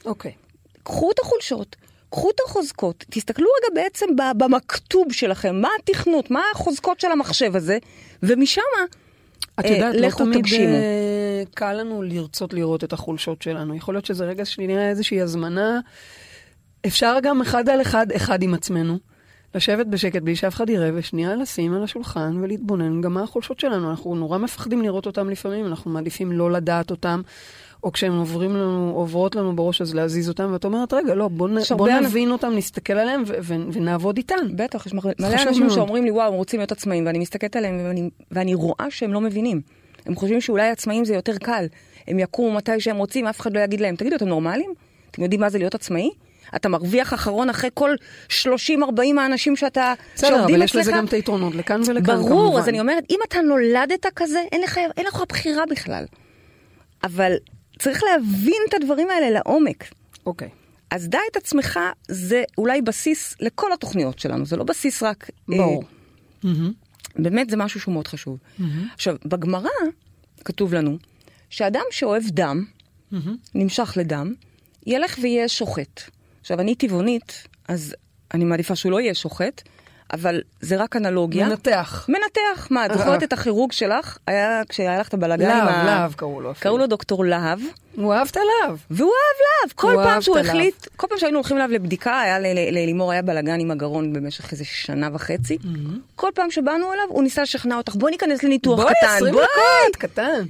[0.05, 0.33] אוקיי.
[0.83, 1.77] קחו את החולשות,
[2.11, 4.07] קחו את החוזקות, תסתכלו רגע בעצם
[4.37, 7.79] במכתוב שלכם, מה התכנות, מה החוזקות של המחשב הזה,
[8.23, 8.63] ומשם,
[9.61, 10.77] את יודעת, לא תמיד תגשימו.
[11.55, 13.75] קל לנו לרצות לראות את החולשות שלנו.
[13.75, 15.81] יכול להיות שזה רגע שנראה איזושהי הזמנה.
[16.87, 18.99] אפשר גם אחד על אחד, אחד עם עצמנו,
[19.55, 23.91] לשבת בשקט בלי שאף אחד יראה, ושנייה לשים על השולחן ולהתבונן גם מה החולשות שלנו.
[23.91, 27.21] אנחנו נורא מפחדים לראות אותם לפעמים, אנחנו מעדיפים לא לדעת אותם.
[27.85, 31.49] או כשהם עוברים לנו, עוברות לנו בראש, אז להזיז אותם, ואת אומרת, רגע, לא, בוא,
[31.77, 34.57] בוא נבין אותם, נסתכל עליהם ו- ו- ונעבוד איתם.
[34.57, 35.75] בטח, יש מלא אנשים מאוד.
[35.75, 39.21] שאומרים לי, וואו, הם רוצים להיות עצמאים, ואני מסתכלת עליהם ואני, ואני רואה שהם לא
[39.21, 39.61] מבינים.
[40.07, 41.67] הם חושבים שאולי עצמאים זה יותר קל.
[42.09, 44.75] הם יקומו מתי שהם רוצים, אף אחד לא יגיד להם, תגידו, אתם נורמלים?
[45.11, 46.11] אתם יודעים מה זה להיות עצמאי?
[46.57, 47.95] אתה מרוויח אחרון אחרי כל
[48.29, 48.35] 30-40
[49.21, 50.97] האנשים שאתה, בסדר, שעובדים אבל יש לזה אצלך?
[50.97, 52.31] גם את היתרונות, לכאן ולכאן כמובן.
[52.31, 56.05] ברור, אז אני אומרת, אם אתה נולדת כזה, אין לך, אין לך בחירה בכלל.
[57.05, 57.33] אבל
[57.79, 59.85] צריך להבין את הדברים האלה לעומק.
[60.27, 60.49] אוקיי.
[60.91, 65.31] אז דע את עצמך זה אולי בסיס לכל התוכניות שלנו, זה לא בסיס רק...
[65.53, 65.85] אה, ברור.
[66.43, 66.73] מהמם.
[67.17, 68.39] באמת זה משהו שהוא מאוד חשוב.
[68.95, 69.69] עכשיו, בגמרא
[70.45, 70.99] כתוב לנו
[71.51, 72.65] שאדם שאוהב דם,
[73.55, 74.35] נמשך לדם,
[74.87, 76.03] ילך ויהיה שוחט.
[76.41, 77.95] עכשיו, אני טבעונית, אז
[78.35, 79.63] אני מעדיפה שהוא לא יהיה שוחט,
[80.13, 81.49] אבל זה רק אנלוגיה.
[81.49, 82.07] מנתח.
[82.09, 82.69] מנתח.
[82.71, 82.93] מה, את.
[82.93, 84.19] זוכרת את הכירוג שלך?
[84.27, 85.85] היה כשהיה לך את הבלאגן עם ה...
[85.85, 86.63] להב קראו לו אפילו.
[86.63, 87.59] קראו לו דוקטור להב,
[87.97, 88.79] הוא אהב את הלהב.
[88.91, 89.73] והוא אהב להב.
[89.75, 90.39] כל פעם שהוא.
[90.39, 92.39] החליט, כל פעם שהיינו הולכים אליו לבדיקה, היה
[92.71, 95.59] ללימור היה בלאגן עם הגרון במשך איזה שנה וחצי.
[96.15, 99.17] כל פעם שבאנו אליו, הוא ניסה לשכנע אותך, בואי ניכנס לניתוח בואי, קטן.
[99.17, 99.47] 20 בואי.
[99.87, 100.45] דקות, קטן.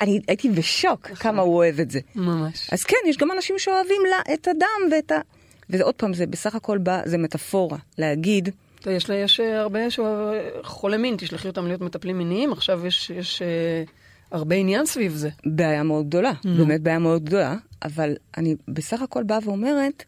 [0.00, 2.00] אני הייתי בשוק כמה הוא אוהב את זה.
[2.14, 2.68] ממש.
[2.72, 4.02] אז כן, יש גם אנשים שאוהבים
[4.34, 5.18] את הדם ואת ה...
[5.70, 8.48] וזה עוד פעם, זה בסך הכל בא, זה מטאפורה, להגיד,
[8.90, 9.80] יש, יש אה, הרבה
[10.98, 13.82] מין, תשלחי אותם להיות מטפלים מיניים, עכשיו יש, יש אה,
[14.30, 15.30] הרבה עניין סביב זה.
[15.46, 20.04] בעיה מאוד גדולה, באמת בעיה מאוד גדולה, אבל אני בסך הכל באה ואומרת,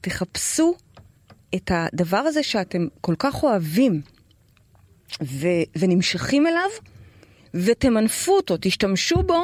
[0.00, 0.74] תחפשו
[1.54, 4.00] את הדבר הזה שאתם כל כך אוהבים
[5.22, 6.68] ו- ונמשכים אליו,
[7.54, 9.42] ותמנפו אותו, תשתמשו בו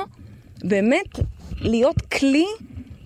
[0.64, 1.18] באמת
[1.60, 2.46] להיות כלי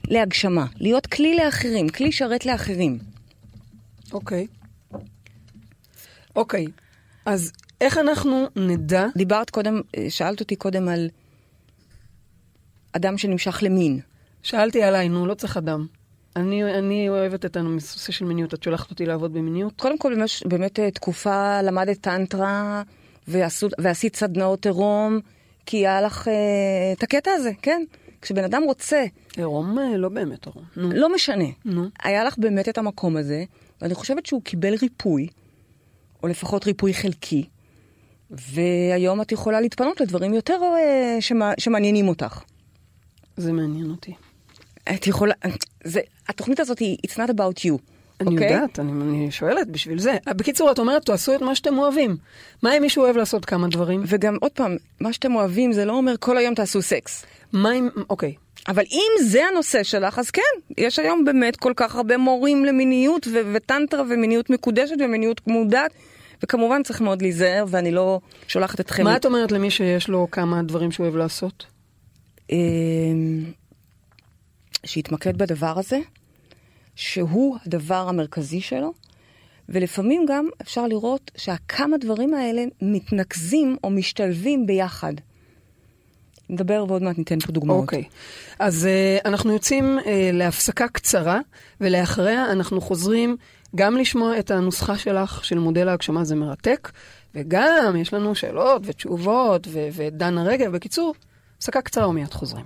[0.08, 2.98] להגשמה, להיות כלי לאחרים, כלי שרת לאחרים.
[4.12, 4.46] אוקיי.
[6.38, 6.66] אוקיי,
[7.27, 9.07] אז איך אנחנו נדע...
[9.16, 11.09] דיברת קודם, אה, שאלת אותי קודם על
[12.92, 14.01] אדם שנמשך למין.
[14.42, 15.87] שאלתי עליי, נו, לא צריך אדם.
[16.37, 19.72] אני, אני אוהבת את הנושא של מיניות, את שולחת אותי לעבוד במיניות?
[19.77, 22.83] קודם כל, באמת, באמת אה, תקופה למדת טנטרה
[23.29, 25.20] ועשו, ועשית סדנאות עירום,
[25.66, 27.83] כי היה לך אה, את הקטע הזה, כן?
[28.22, 29.05] כשבן אדם רוצה...
[29.37, 30.64] עירום אה, לא באמת עירום.
[30.77, 30.90] נו.
[30.92, 31.48] לא משנה.
[31.64, 31.88] נו.
[32.03, 33.44] היה לך באמת את המקום הזה,
[33.83, 35.29] ואני חושבת שהוא קיבל ריפוי,
[36.22, 37.44] או לפחות ריפוי חלקי,
[38.31, 42.42] והיום את יכולה להתפנות לדברים יותר אה, שמע, שמעניינים אותך.
[43.37, 44.14] זה מעניין אותי.
[44.94, 45.35] את יכולה...
[45.85, 47.78] זה, התוכנית הזאת היא It's not about you.
[48.20, 48.52] אני אוקיי?
[48.52, 50.16] יודעת, אני, אני שואלת בשביל זה.
[50.37, 52.16] בקיצור, את אומרת, תעשו את מה שאתם אוהבים.
[52.62, 54.02] מה אם מישהו אוהב לעשות כמה דברים?
[54.07, 57.26] וגם עוד פעם, מה שאתם אוהבים זה לא אומר כל היום תעשו סקס.
[57.52, 57.88] מה אם...
[58.11, 58.35] אוקיי.
[58.68, 60.42] אבל אם זה הנושא שלך, אז כן,
[60.78, 65.90] יש היום באמת כל כך הרבה מורים למיניות ו- וטנטרה ומיניות מקודשת ומיניות מודעת,
[66.42, 69.04] וכמובן צריך מאוד להיזהר, ואני לא שולחת אתכם...
[69.04, 71.66] מה את אומרת למי שיש לו כמה דברים שהוא אוהב לעשות?
[72.50, 73.44] אמ,
[74.87, 75.98] שיתמקד בדבר הזה,
[76.98, 78.92] שהוא הדבר המרכזי שלו,
[79.68, 85.12] ולפעמים גם אפשר לראות שהכמה דברים האלה מתנקזים או משתלבים ביחד.
[86.50, 87.82] נדבר ועוד מעט ניתן פה דוגמאות.
[87.82, 88.04] אוקיי.
[88.58, 91.40] אז uh, אנחנו יוצאים uh, להפסקה קצרה,
[91.80, 93.37] ולאחריה אנחנו חוזרים
[93.76, 96.90] גם לשמוע את הנוסחה שלך של מודל ההגשמה, זה מרתק,
[97.34, 100.72] וגם יש לנו שאלות ותשובות ודנה רגב.
[100.72, 101.14] בקיצור,
[101.58, 102.64] הפסקה קצרה ומיד חוזרים.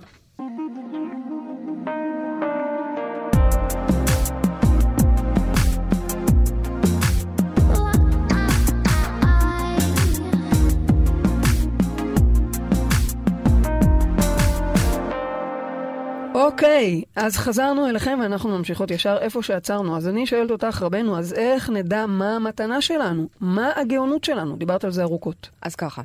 [16.43, 19.97] אוקיי, אז חזרנו אליכם ואנחנו ממשיכות ישר איפה שעצרנו.
[19.97, 23.27] אז אני שואלת אותך, רבנו, אז איך נדע מה המתנה שלנו?
[23.39, 24.57] מה הגאונות שלנו?
[24.57, 25.49] דיברת על זה ארוכות.
[25.61, 26.01] אז ככה,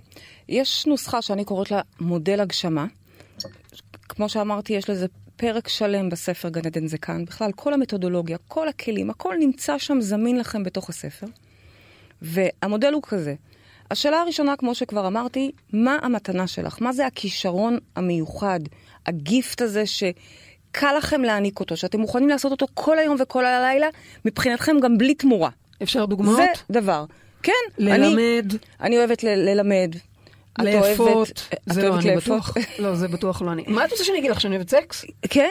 [0.48, 2.87] יש נוסחה שאני קוראת לה מודל הגשמה.
[4.09, 7.24] כמו שאמרתי, יש לזה פרק שלם בספר גן עדן זה כאן.
[7.24, 11.27] בכלל, כל המתודולוגיה, כל הכלים, הכל נמצא שם זמין לכם בתוך הספר.
[12.22, 13.35] והמודל הוא כזה.
[13.90, 16.83] השאלה הראשונה, כמו שכבר אמרתי, מה המתנה שלך?
[16.83, 18.61] מה זה הכישרון המיוחד,
[19.09, 23.87] הגיפט הזה שקל לכם להעניק אותו, שאתם מוכנים לעשות אותו כל היום וכל הלילה,
[24.25, 25.51] מבחינתכם גם בלי תמורה.
[25.83, 26.37] אפשר דוגמאות?
[26.37, 26.47] זה
[26.81, 27.05] דבר.
[27.42, 27.53] כן.
[27.79, 28.18] ללמד.
[28.53, 29.94] אני, אני אוהבת ל- ללמד.
[30.59, 31.49] לאפות.
[31.66, 32.16] זהו, אוהבת אני?
[32.16, 32.55] בטוח.
[32.79, 33.64] לא, זה בטוח לא אני.
[33.66, 35.05] מה את רוצה שאני אגיד לך, שאני אוהבת סקס?
[35.31, 35.51] כן.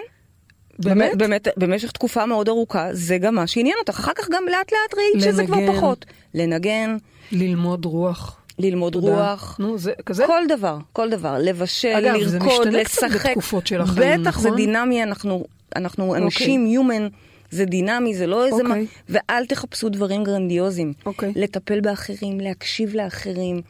[0.80, 1.16] באמת?
[1.18, 4.00] באמת, במשך תקופה מאוד ארוכה, זה גם מה שעניין אותך.
[4.00, 5.58] אחר כך גם לאט לאט ראית שזה כבר.
[5.76, 6.06] פחות.
[6.34, 6.98] לנגן,
[7.32, 8.37] ללמוד רוח.
[8.60, 9.32] ללמוד תודה.
[9.32, 9.56] רוח.
[9.60, 10.26] נו, זה כזה?
[10.28, 13.30] כל דבר, כל דבר, לבשל, אגב, זה לרקוד, משתנה קצת לשחק.
[13.30, 14.58] בתקופות של החיים, בטח, זה נכון?
[14.62, 17.14] דינמי, אנחנו, אנחנו אנשים, human,
[17.52, 18.70] זה דינמי, זה לא איזה מה...
[18.70, 18.88] אוקיי.
[19.10, 20.94] ואל תחפשו דברים גרנדיוזיים.
[21.06, 21.34] אוקיי.
[21.36, 23.62] לטפל באחרים, להקשיב לאחרים,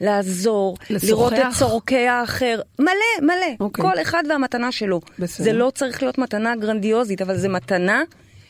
[0.00, 1.08] לעזור, לשוחח.
[1.08, 2.60] לראות את צורכי האחר.
[2.78, 2.90] מלא,
[3.22, 3.54] מלא.
[3.60, 3.84] אוקיי.
[3.84, 5.00] כל אחד והמתנה שלו.
[5.18, 5.44] בסדר.
[5.44, 8.02] זה לא צריך להיות מתנה גרנדיוזית, אבל זו מתנה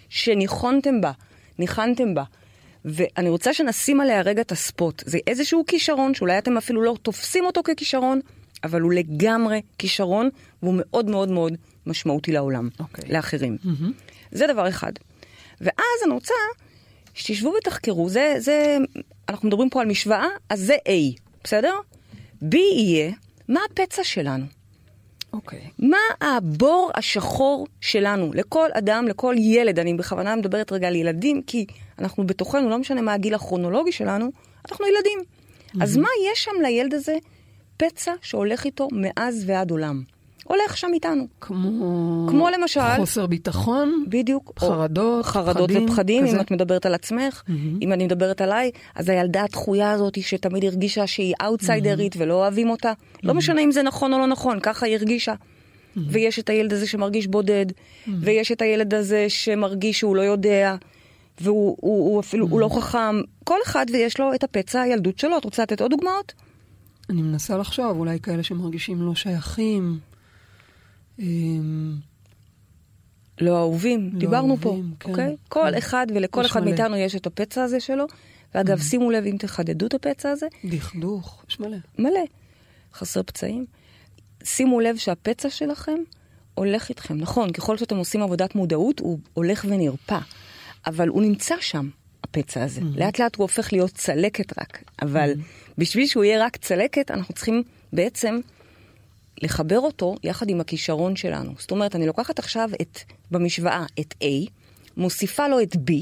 [0.09, 1.13] שניחנתם בה,
[1.59, 2.23] ניחנתם בה.
[2.87, 5.03] ואני רוצה שנשים עליה רגע את הספוט.
[5.07, 8.21] זה איזשהו כישרון, שאולי אתם אפילו לא תופסים אותו ככישרון,
[8.65, 10.29] אבל הוא לגמרי כישרון,
[10.63, 11.53] והוא מאוד מאוד מאוד
[11.87, 13.05] משמעותי לעולם, אוקיי.
[13.09, 13.57] לאחרים.
[14.33, 14.93] זה דבר אחד.
[15.61, 16.35] ואז אני רוצה
[17.15, 18.77] שתשבו ותחקרו, זה, זה,
[19.29, 21.75] אנחנו מדברים פה על משוואה, אז זה A, בסדר?
[22.43, 23.13] B יהיה,
[23.49, 24.45] מה הפצע שלנו?
[25.33, 25.61] אוקיי.
[25.79, 31.67] מה הבור השחור שלנו, לכל אדם, לכל ילד, אני בכוונה מדברת רגע על ילדים, כי
[31.99, 34.31] אנחנו בתוכנו, לא משנה מה הגיל הכרונולוגי שלנו,
[34.71, 35.19] אנחנו ילדים.
[35.83, 37.17] אז מה יש שם לילד הזה?
[37.77, 40.03] פצע שהולך איתו מאז ועד עולם.
[40.49, 41.27] הולך שם איתנו.
[41.41, 42.27] כמו...
[42.31, 44.53] כמו למשל- חוסר ביטחון, בדיוק.
[44.63, 46.37] או חרדות, חרדות פחדים, ופחדים, כזה.
[46.37, 47.43] אם את מדברת על עצמך,
[47.83, 52.93] אם אני מדברת עליי, אז הילדה הדחויה הזאת שתמיד הרגישה שהיא אאוטסיידרית ולא אוהבים אותה,
[53.23, 55.35] לא משנה אם זה נכון או לא נכון, ככה היא הרגישה.
[55.97, 57.67] ויש את הילד הזה שמרגיש בודד,
[58.21, 60.77] ויש את הילד הזה שמרגיש שהוא לא יודע,
[61.41, 63.21] והוא הוא, הוא אפילו, הוא לא חכם.
[63.45, 65.39] כל אחד ויש לו את הפצע הילדות שלו.
[65.39, 66.33] את רוצה לתת עוד דוגמאות?
[67.11, 69.99] אני מנסה לחשוב, אולי כאלה שמרגישים לא שייכים.
[71.19, 71.95] אמ,
[73.41, 75.27] לא אהובים, לא דיברנו פה, אהובים, כן, אוקיי?
[75.27, 75.35] כן.
[75.49, 76.71] כל אחד ולכל יש אחד מלא.
[76.71, 78.07] מאיתנו יש את הפצע הזה שלו.
[78.55, 81.77] ואגב, שימו לב, אם תחדדו את הפצע הזה, דכדוך, יש מלא.
[81.99, 82.21] מלא.
[82.95, 83.67] חסר פצעים.
[84.45, 85.99] שימו לב שהפצע שלכם
[86.55, 87.17] הולך איתכם.
[87.17, 90.19] נכון, ככל שאתם עושים עבודת מודעות, הוא הולך ונרפא.
[90.87, 91.89] אבל הוא נמצא שם,
[92.25, 92.81] הפצע הזה.
[92.97, 94.83] לאט לאט הוא הופך להיות צלקת רק.
[95.03, 95.33] אבל
[95.79, 98.41] בשביל שהוא יהיה רק צלקת, אנחנו צריכים בעצם
[99.43, 101.53] לחבר אותו יחד עם הכישרון שלנו.
[101.59, 102.99] זאת אומרת, אני לוקחת עכשיו את,
[103.31, 104.51] במשוואה את A,
[104.97, 105.93] מוסיפה לו את B,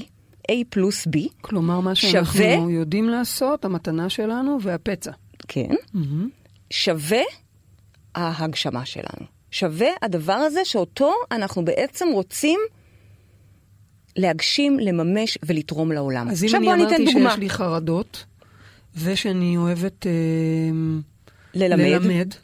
[0.51, 5.11] A פלוס B, כלומר, מה שווה- שאנחנו יודעים לעשות, המתנה שלנו והפצע.
[5.49, 5.75] כן,
[6.71, 7.23] שווה
[8.15, 9.27] ההגשמה שלנו.
[9.51, 12.61] שווה הדבר הזה שאותו אנחנו בעצם רוצים
[14.17, 16.29] להגשים, לממש ולתרום לעולם.
[16.29, 17.31] אז אם אני אמרתי דוגמה.
[17.31, 18.25] שיש לי חרדות,
[19.03, 20.13] ושאני אוהבת אה,
[21.55, 21.81] ללמד.
[21.81, 22.35] ללמד,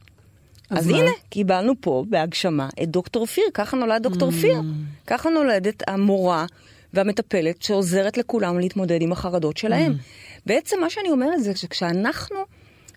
[0.70, 0.98] אז מה?
[0.98, 4.32] הנה, קיבלנו פה בהגשמה את דוקטור פיר, ככה נולד דוקטור Mm.
[4.40, 4.60] פיר.
[5.06, 6.46] ככה נולדת המורה
[6.94, 9.92] והמטפלת שעוזרת לכולם להתמודד עם החרדות שלהם.
[9.92, 10.40] Mm.
[10.46, 12.36] בעצם מה שאני אומרת זה שכשאנחנו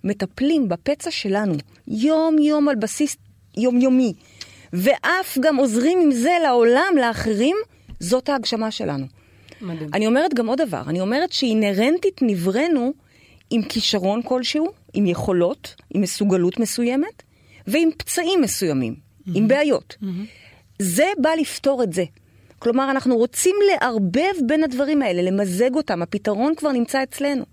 [0.03, 1.53] מטפלים בפצע שלנו
[1.87, 3.17] יום-יום על בסיס
[3.57, 4.13] יומיומי,
[4.73, 7.55] ואף גם עוזרים עם זה לעולם, לאחרים,
[7.99, 9.05] זאת ההגשמה שלנו.
[9.61, 9.89] מדהים.
[9.93, 12.93] אני אומרת גם עוד דבר, אני אומרת שאינהרנטית נבראנו
[13.49, 17.23] עם כישרון כלשהו, עם יכולות, עם מסוגלות מסוימת,
[17.67, 18.95] ועם פצעים מסוימים,
[19.35, 19.95] עם בעיות.
[20.79, 22.03] זה בא לפתור את זה.
[22.59, 27.45] כלומר, אנחנו רוצים לערבב בין הדברים האלה, למזג אותם, הפתרון כבר נמצא אצלנו.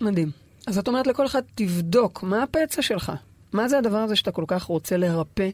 [0.00, 0.30] מדהים.
[0.66, 3.12] אז את אומרת לכל אחד, תבדוק, מה הפצע שלך?
[3.52, 5.48] מה זה הדבר הזה שאתה כל כך רוצה לרפא?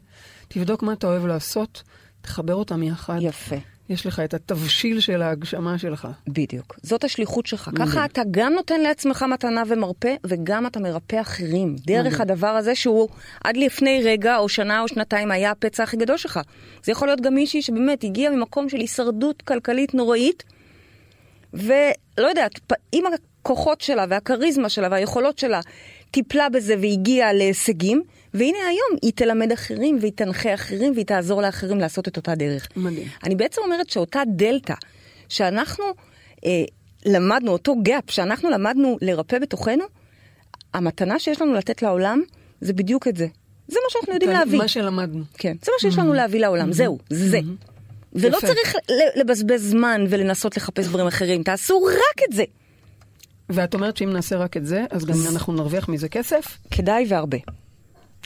[0.47, 1.83] תבדוק מה אתה אוהב לעשות,
[2.21, 3.17] תחבר אותם יחד.
[3.21, 3.55] יפה.
[3.89, 6.07] יש לך את התבשיל של ההגשמה שלך.
[6.27, 6.79] בדיוק.
[6.83, 7.67] זאת השליחות שלך.
[7.67, 7.87] מדהים.
[7.87, 11.75] ככה אתה גם נותן לעצמך מתנה ומרפא, וגם אתה מרפא אחרים.
[11.85, 13.09] דרך הדבר הזה שהוא
[13.43, 16.39] עד לפני רגע, או שנה או שנתיים, היה הפצע הכי גדול שלך.
[16.83, 20.43] זה יכול להיות גם מישהי שבאמת הגיעה ממקום של הישרדות כלכלית נוראית,
[21.53, 23.03] ולא יודעת, עם
[23.41, 25.59] הכוחות שלה והכריזמה שלה והיכולות שלה,
[26.11, 31.79] טיפלה בזה והגיעה להישגים, והנה היום היא תלמד אחרים והיא תנחה אחרים והיא תעזור לאחרים
[31.79, 32.67] לעשות את אותה דרך.
[32.75, 33.07] מדהים.
[33.23, 34.73] אני בעצם אומרת שאותה דלתא
[35.29, 35.83] שאנחנו
[36.45, 36.63] אה,
[37.05, 39.83] למדנו, אותו גאפ שאנחנו למדנו לרפא בתוכנו,
[40.73, 42.21] המתנה שיש לנו לתת לעולם
[42.61, 43.27] זה בדיוק את זה.
[43.67, 44.57] זה מה שאנחנו יודעים להביא.
[44.57, 45.23] מה שלמדנו.
[45.37, 47.39] כן, זה מה שיש לנו להביא לעולם, זהו, זה.
[48.13, 48.47] ולא יפה.
[48.47, 48.75] צריך
[49.15, 52.43] לבזבז זמן ולנסות לחפש דברים אחרים, תעשו רק את זה.
[53.53, 56.57] ואת אומרת שאם נעשה רק את זה, אז גם אנחנו נרוויח מזה כסף?
[56.71, 57.37] כדאי והרבה.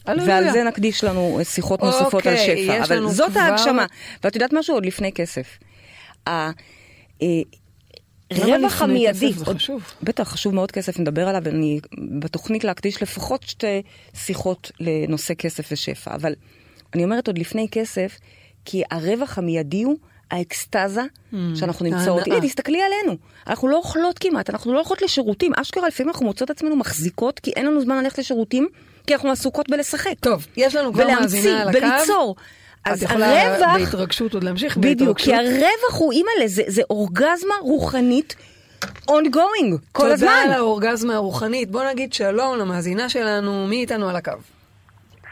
[0.08, 2.84] ועל זה נקדיש לנו שיחות נוספות על אוקיי, שפע.
[2.84, 3.86] אבל זאת ההגשמה.
[4.24, 4.76] ואת יודעת משהו?
[4.76, 5.58] עוד לפני כסף.
[6.28, 6.50] ה-
[7.22, 7.28] אה,
[8.80, 9.38] המיידי, כסף?
[9.38, 9.84] זה עוד- חשוב.
[10.04, 11.80] בטח, חשוב מאוד כסף, נדבר עליו, אני
[12.20, 13.82] בתוכנית להקדיש לפחות שתי
[14.16, 16.34] שיחות לנושא כסף ושפע, אבל
[16.94, 18.18] אני אומרת עוד לפני כסף,
[18.66, 19.96] כי הרווח המיידי הוא
[20.32, 21.02] האקסטזה
[21.56, 22.28] שאנחנו נמצאות.
[22.28, 26.50] הנה, תסתכלי עלינו, אנחנו לא אוכלות כמעט, אנחנו לא הולכות לשירותים, אשכרה לפעמים אנחנו מוצאות
[26.50, 28.68] עצמנו מחזיקות, כי אין לנו זמן ללכת לשירותים,
[29.08, 30.20] כי אנחנו עסוקות בלשחק.
[30.20, 31.78] טוב, יש לנו כבר מאזינה על הקו.
[31.78, 32.36] וליצור.
[32.82, 35.26] את אז יכולה הרווח, בהתרגשות עוד להמשיך בדיוק, בהתרגשות.
[35.26, 38.36] כי הרווח הוא, אימא'לה, זה, זה אורגזמה רוחנית
[39.12, 40.28] ongoing, כל הזמן.
[40.28, 41.72] תודה על האורגזמה הרוחנית.
[41.72, 44.32] בוא נגיד שלום למאזינה שלנו, מי איתנו על הקו?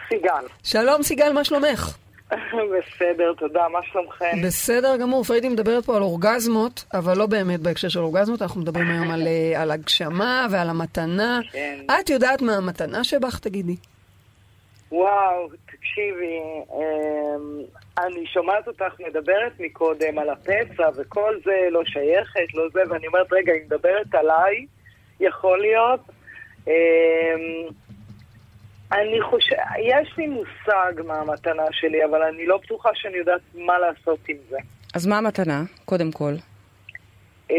[0.10, 0.48] סיגל.
[0.64, 1.96] שלום סיגל, מה שלומך?
[2.74, 4.32] בסדר, תודה, מה שלומכם?
[4.46, 8.90] בסדר גמור, פריידי מדברת פה על אורגזמות, אבל לא באמת בהקשר של אורגזמות, אנחנו מדברים
[8.90, 11.40] היום על, אה, על הגשמה ועל המתנה.
[11.52, 11.80] כן.
[12.00, 13.76] את יודעת מה המתנה שבך, תגידי?
[14.92, 16.40] וואו, תקשיבי,
[16.74, 17.62] אמ,
[18.06, 23.28] אני שומעת אותך מדברת מקודם על הפצע וכל זה, לא שייכת, לא זה, ואני אומרת,
[23.34, 24.66] רגע, היא מדברת עליי,
[25.20, 26.00] יכול להיות.
[28.94, 33.80] אני חושב, יש לי מושג מה המתנה שלי, אבל אני לא בטוחה שאני יודעת מה
[33.80, 34.58] לעשות עם זה.
[34.96, 36.34] אז מה המתנה, קודם כל?
[37.50, 37.56] אמ,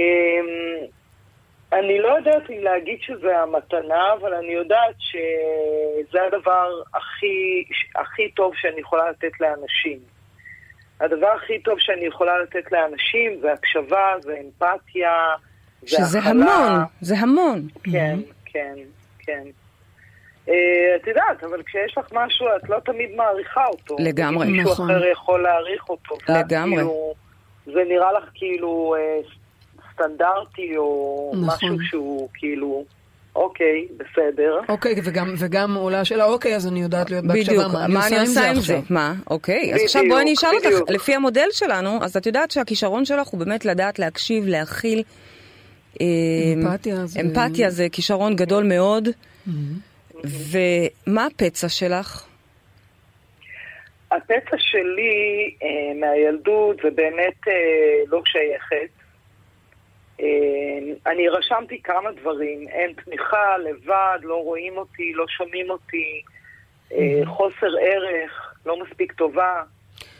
[1.73, 8.53] אני לא יודעת אם להגיד שזה המתנה, אבל אני יודעת שזה הדבר הכי, הכי טוב
[8.57, 9.99] שאני יכולה לתת לאנשים.
[11.01, 15.11] הדבר הכי טוב שאני יכולה לתת לאנשים זה הקשבה, זה אמפתיה,
[15.81, 16.31] זה שזה הכלה.
[16.31, 17.69] המון, זה המון.
[17.93, 18.75] כן, כן,
[19.19, 19.45] כן.
[20.49, 20.55] אה,
[21.03, 23.97] את יודעת, אבל כשיש לך משהו, את לא תמיד מעריכה אותו.
[23.99, 24.47] לגמרי.
[24.47, 24.91] מישהו נכון.
[24.91, 26.15] אחר יכול להעריך אותו.
[26.29, 26.77] לגמרי.
[26.77, 27.15] כאילו,
[27.67, 29.21] זה נראה לך כאילו אה,
[29.95, 31.55] סטנדרטי, או נכון.
[31.73, 32.85] משהו שהוא כאילו,
[33.37, 34.61] אוקיי, בסדר.
[34.69, 38.51] אוקיי, וגם, וגם עולה השאלה, אוקיי, אז אני יודעת להיות בהקשבה, בדיוק, מה אני עושה
[38.51, 38.79] עם זה?
[38.91, 40.91] מה, אוקיי, אז עכשיו בואי אני אשאל אותך.
[40.91, 45.03] לפי המודל שלנו, אז את יודעת שהכישרון שלך הוא באמת לדעת להקשיב, להכיל.
[46.01, 46.07] אה,
[46.55, 49.09] אמפתיה זה- אמפתיה זה כישרון גדול מאוד.
[50.25, 52.27] ומה הפצע שלך?
[54.11, 57.53] הפצע שלי אה, מהילדות זה באמת אה,
[58.07, 58.91] לא שייכת.
[60.21, 60.27] אה,
[61.13, 66.23] אני רשמתי כמה דברים, אין תמיכה, לבד, לא רואים אותי, לא שומעים אותי,
[66.93, 69.63] אה, חוסר ערך, לא מספיק טובה.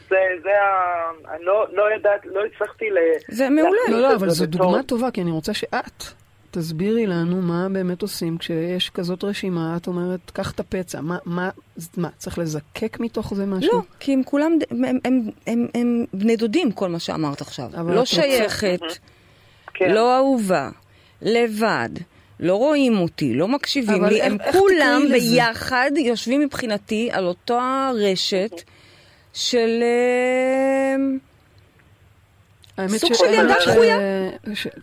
[0.09, 1.35] זה, זה ה...
[1.35, 2.99] אני לא, לא יודעת, לא הצלחתי ל...
[3.29, 3.71] זה מעולה.
[3.91, 6.24] לא, לא, אבל זה זו דוגמה טובה, כי אני רוצה שאת
[6.59, 11.01] תסבירי לנו מה באמת עושים כשיש כזאת רשימה, את אומרת, קח את הפצע.
[11.01, 11.51] מה, מה,
[11.97, 13.73] מה, צריך לזקק מתוך זה משהו?
[13.73, 17.71] לא, כי הם כולם, הם, הם, הם, הם, הם בני דודים, כל מה שאמרת עכשיו.
[17.75, 18.81] אבל לא את רוצה- שייכת,
[19.75, 19.91] כן.
[19.95, 20.71] לא אהובה,
[21.23, 21.89] לבד,
[22.41, 25.31] לא רואים אותי, לא מקשיבים לי, איך- הם איך כולם תקראי לזה?
[25.31, 28.63] ביחד יושבים מבחינתי על אותה רשת
[29.33, 29.83] של...
[30.95, 31.34] האמת
[32.89, 33.97] סוג של האמת ילדה דחויה.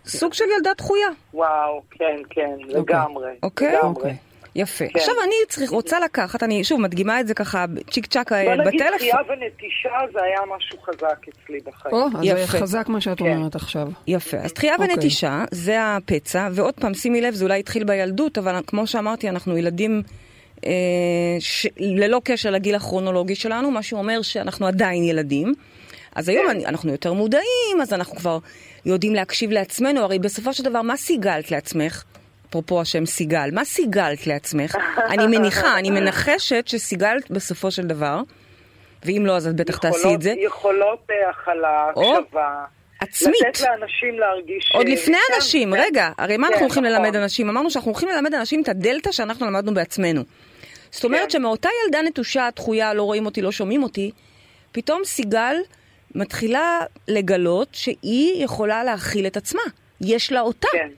[0.05, 3.31] סוג של ילדה דחויה, וואו, כן, כן, לגמרי.
[3.43, 3.67] אוקיי?
[3.67, 3.89] לגמרי.
[3.89, 4.15] אוקיי.
[4.55, 4.85] יפה.
[4.87, 4.99] כן.
[4.99, 8.53] עכשיו אני צריך, רוצה לקחת, אני שוב מדגימה את זה ככה צ'יק צ'אק אה, בוא
[8.53, 8.97] נגיד, בטלפון.
[8.97, 11.95] דחייה ונטישה זה היה משהו חזק אצלי בחיים.
[11.95, 12.57] או, אז זה יפה.
[12.57, 13.25] חזק מה שאת כן.
[13.25, 13.87] אומרת עכשיו.
[14.07, 14.37] יפה.
[14.37, 14.93] אז דחייה אוקיי.
[14.93, 19.57] ונטישה, זה הפצע, ועוד פעם, שימי לב, זה אולי התחיל בילדות, אבל כמו שאמרתי, אנחנו
[19.57, 20.01] ילדים
[20.65, 20.71] אה,
[21.39, 21.67] ש...
[21.77, 25.53] ללא קשר לגיל הכרונולוגי שלנו, מה שאומר שאנחנו עדיין ילדים.
[26.15, 26.49] אז היום כן.
[26.51, 28.37] אני- אנחנו יותר מודעים, אז אנחנו כבר
[28.85, 32.03] יודעים להקשיב לעצמנו, הרי בסופו של דבר, מה סיגלת לעצמך?
[32.49, 34.75] אפרופו השם סיגל, מה סיגלת לעצמך?
[35.13, 38.21] אני מניחה, אני מנחשת שסיגלת בסופו של דבר,
[39.05, 40.33] ואם לא, אז את בטח תעשי יכולות- את זה.
[40.37, 42.63] יכולות אה, הכלה, הקשבה.
[42.99, 43.35] עצמית.
[43.49, 44.71] לתת לאנשים להרגיש...
[44.73, 45.81] עוד אה, לפני כן, אנשים, כן.
[45.81, 46.95] רגע, הרי מה כן, אנחנו הולכים נכון.
[47.03, 47.49] ללמד אנשים?
[47.49, 50.21] אמרנו שאנחנו הולכים ללמד אנשים את הדלתא שאנחנו למדנו בעצמנו.
[50.91, 51.29] זאת אומרת כן.
[51.29, 54.11] שמאותה ילדה נטושה, דחויה, לא רואים אותי, לא שומעים אותי,
[54.71, 55.55] פתאום סיגל
[56.15, 59.61] מתחילה לגלות שהיא יכולה להכיל את עצמה.
[60.01, 60.67] יש לה אותה.
[60.71, 60.89] כן.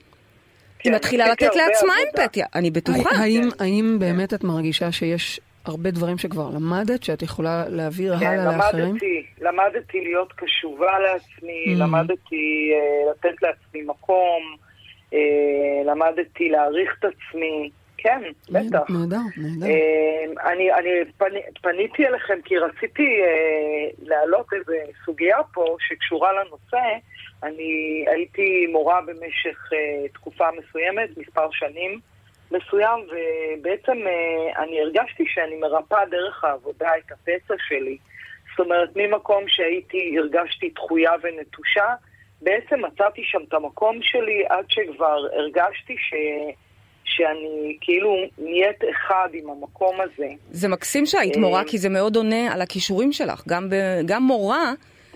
[0.84, 1.92] היא כן, מתחילה לתת הרבה לעצמה.
[2.06, 2.46] אמפתיה.
[2.54, 3.10] אני בטוחה.
[3.16, 8.56] האם, האם באמת את מרגישה שיש הרבה דברים שכבר למדת, שאת יכולה להעביר כן, הלאה
[8.56, 8.84] לאחרים?
[8.84, 11.78] למדתי, למדתי להיות קשובה לעצמי, Mm.
[11.78, 14.56] למדתי אה, לתת לעצמי מקום,
[15.14, 15.18] אה,
[15.92, 17.70] למדתי להעריך את עצמי,
[18.04, 18.90] כן, בטח.
[18.90, 19.66] נהדר, נהדר.
[19.66, 24.72] אה, אני, אני פני, פניתי אליכם כי רציתי אה, להעלות איזו
[25.04, 26.98] סוגיה פה שקשורה לנושא.
[27.42, 32.00] אני הייתי מורה במשך אה, תקופה מסוימת, מספר שנים
[32.50, 37.98] מסוים, ובעצם אה, אני הרגשתי שאני מרפאה דרך העבודה את הפצע שלי.
[38.50, 41.94] זאת אומרת, ממקום שהייתי, הרגשתי דחויה ונטושה,
[42.42, 46.14] בעצם מצאתי שם את המקום שלי עד שכבר הרגשתי ש...
[47.16, 50.26] שאני כאילו נהיית אחד עם המקום הזה.
[50.50, 53.42] זה מקסים שהיית אה, מורה, כי זה מאוד עונה על הכישורים שלך.
[53.48, 53.74] גם, ב,
[54.06, 54.72] גם מורה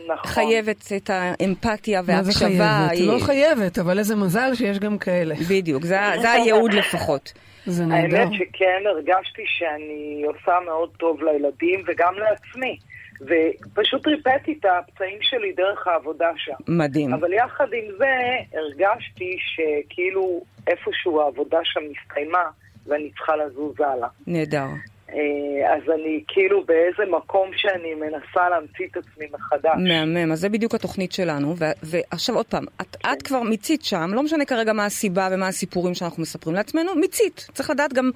[0.06, 0.16] נכון.
[0.32, 2.48] חייבת את האמפתיה מה זה וההקשבה.
[2.48, 2.90] חייבת?
[2.90, 5.34] היא- לא חייבת, אבל איזה מזל שיש גם כאלה.
[5.50, 7.32] בדיוק, זה, זה הייעוד לפחות.
[7.66, 8.16] זה נהדר.
[8.16, 12.78] האמת שכן הרגשתי שאני עושה מאוד טוב לילדים וגם לעצמי.
[13.20, 16.52] ופשוט ריפאתי את הפצעים שלי דרך העבודה שם.
[16.68, 17.14] מדהים.
[17.14, 18.14] אבל יחד עם זה
[18.58, 22.44] הרגשתי שכאילו איפשהו העבודה שם הסתיימה
[22.86, 24.08] ואני צריכה לזוז הלאה.
[24.26, 24.66] נהדר.
[25.12, 29.78] אה, אז אני כאילו באיזה מקום שאני מנסה להמציא את עצמי מחדש.
[29.88, 31.54] מהמם, אז זה בדיוק התוכנית שלנו.
[31.58, 33.12] ו- ועכשיו עוד פעם, את, כן.
[33.12, 37.46] את כבר מיצית שם, לא משנה כרגע מה הסיבה ומה הסיפורים שאנחנו מספרים לעצמנו, מיצית.
[37.52, 38.10] צריך לדעת גם,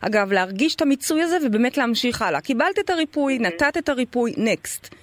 [0.00, 2.40] אגב, להרגיש את המיצוי הזה ובאמת להמשיך הלאה.
[2.40, 4.94] קיבלת את הריפוי, נתת את הריפוי, נקסט.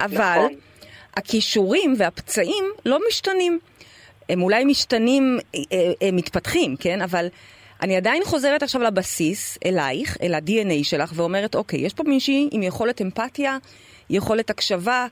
[0.00, 0.54] אבל נכון.
[1.16, 3.58] הכישורים והפצעים לא משתנים.
[4.28, 5.60] הם אולי משתנים, אה,
[6.02, 7.02] אה, מתפתחים, כן?
[7.02, 7.26] אבל
[7.82, 12.62] אני עדיין חוזרת עכשיו לבסיס, אלייך, אל ה-DNA שלך, ואומרת, אוקיי, יש פה מישהי עם
[12.62, 13.58] יכולת אמפתיה,
[14.10, 15.06] יכולת הקשבה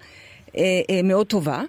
[0.56, 1.62] אה, אה, מאוד טובה,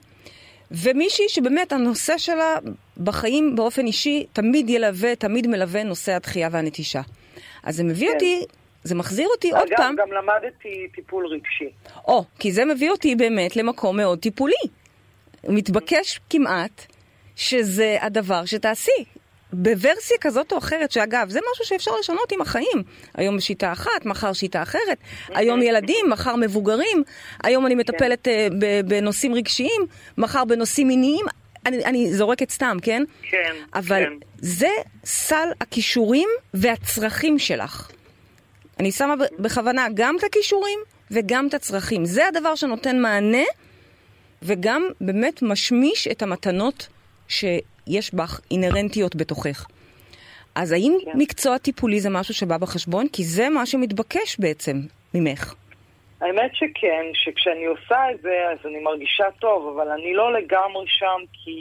[0.72, 2.56] ומישהי שבאמת הנושא שלה
[2.98, 7.02] בחיים באופן אישי תמיד ילווה, תמיד מלווה נושא התחייה והנטישה.
[7.64, 8.14] אז זה מביא כן.
[8.14, 8.42] אותי,
[8.84, 9.96] זה מחזיר אותי עוד אגב, פעם.
[9.96, 11.70] גם למדתי טיפול רגשי.
[12.08, 14.54] או, כי זה מביא אותי באמת למקום מאוד טיפולי.
[15.50, 16.86] מתבקש כמעט
[17.36, 19.04] שזה הדבר שתעשי.
[19.54, 22.84] בוורסיה כזאת או אחרת, שאגב, זה משהו שאפשר לשנות עם החיים.
[23.16, 24.98] היום שיטה אחת, מחר שיטה אחרת.
[25.30, 27.04] היום ילדים, מחר מבוגרים.
[27.44, 28.28] היום אני מטפלת
[28.60, 29.82] ב- בנושאים רגשיים,
[30.18, 31.26] מחר בנושאים מיניים.
[31.66, 33.04] אני, אני זורקת סתם, כן?
[33.22, 34.14] כן, אבל כן.
[34.38, 34.70] זה
[35.06, 37.92] סל הכישורים והצרכים שלך.
[38.80, 40.80] אני שמה בכוונה גם את הכישורים
[41.12, 42.06] וגם את הצרכים.
[42.06, 43.44] זה הדבר שנותן מענה
[44.42, 46.88] וגם באמת משמיש את המתנות
[47.34, 49.66] שיש בך, אינהרנטיות בתוכך.
[50.56, 51.12] אז האם כן.
[51.16, 53.08] מקצוע טיפולי זה משהו שבא בחשבון?
[53.14, 54.78] כי זה מה שמתבקש בעצם
[55.14, 55.54] ממך.
[56.22, 61.22] האמת שכן, שכשאני עושה את זה, אז אני מרגישה טוב, אבל אני לא לגמרי שם
[61.34, 61.60] כי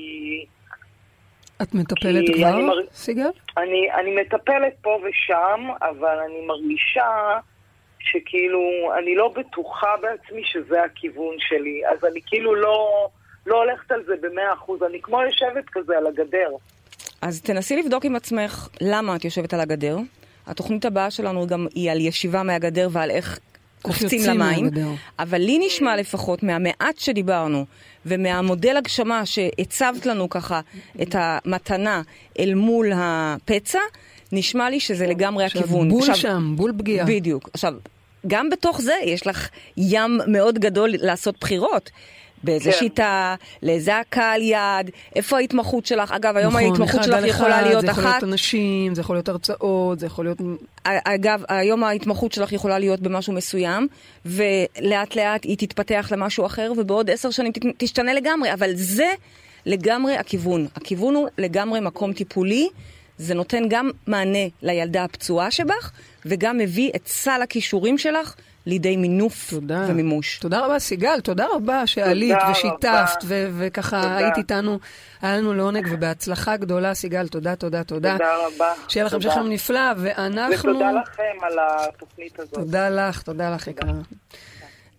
[1.63, 3.31] את מטפלת כי כבר, אני מר- סיגל?
[3.57, 7.39] אני, אני מטפלת פה ושם, אבל אני מרגישה
[8.01, 8.61] שכאילו,
[8.99, 13.09] אני לא בטוחה בעצמי שזה הכיוון שלי, אז אני כאילו לא,
[13.47, 16.49] לא הולכת על זה במאה אחוז, אני כמו יושבת כזה על הגדר.
[17.23, 19.97] אז תנסי לבדוק עם עצמך למה את יושבת על הגדר.
[20.47, 23.39] התוכנית הבאה שלנו גם היא על ישיבה מהגדר ועל איך
[23.83, 24.71] קופצים למים,
[25.19, 27.65] אבל לי נשמע לפחות מהמעט שדיברנו
[28.07, 30.61] ומהמודל הגשמה שהצבת לנו ככה
[31.03, 32.03] את המתנה
[32.39, 33.79] אל מול הפצע,
[34.33, 35.89] נשמע לי שזה לגמרי הכיוון.
[35.89, 37.07] בול עכשיו, שם, בול פגיעה.
[37.07, 37.49] בדיוק.
[37.55, 37.75] עכשיו,
[38.27, 41.91] גם בתוך זה יש לך ים מאוד גדול לעשות בחירות.
[42.45, 42.79] באיזה כן.
[42.79, 46.13] שיטה, לאיזה הקהל יעד, איפה ההתמחות שלך?
[46.13, 47.95] אגב, היום נכון, ההתמחות שלך יכולה להיות אחת...
[47.95, 50.39] זה יכול להיות אנשים, זה יכול להיות הרצאות, זה יכול להיות...
[50.85, 53.89] אגב, היום ההתמחות שלך יכולה להיות במשהו מסוים,
[54.27, 59.11] ולאט לאט היא תתפתח למשהו אחר, ובעוד עשר שנים תשתנה לגמרי, אבל זה
[59.67, 60.67] לגמרי הכיוון.
[60.77, 62.69] הכיוון הוא לגמרי מקום טיפולי.
[63.19, 65.93] זה נותן גם מענה לילדה הפצועה שבך,
[66.27, 68.35] וגם מביא את סל הכישורים שלך
[68.67, 69.87] לידי מינוף תודה.
[69.89, 70.39] ומימוש.
[70.39, 74.17] תודה רבה, סיגל, תודה רבה שעלית ושיתפת, ו- וככה תודה.
[74.17, 74.79] היית איתנו,
[75.23, 78.13] היה לנו לעונג ובהצלחה גדולה, סיגל, תודה, תודה, תודה.
[78.13, 78.73] תודה רבה.
[78.89, 80.71] שיהיה לכם שכם נפלא, ואנחנו...
[80.71, 82.55] ותודה לכם על התוכנית הזאת.
[82.55, 83.93] תודה לך, תודה לך, יקרה.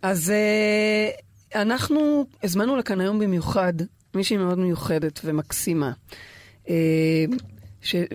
[0.01, 3.73] אז uh, אנחנו הזמנו לכאן היום במיוחד
[4.15, 5.91] מישהי מאוד מיוחדת ומקסימה.
[6.65, 6.69] Uh,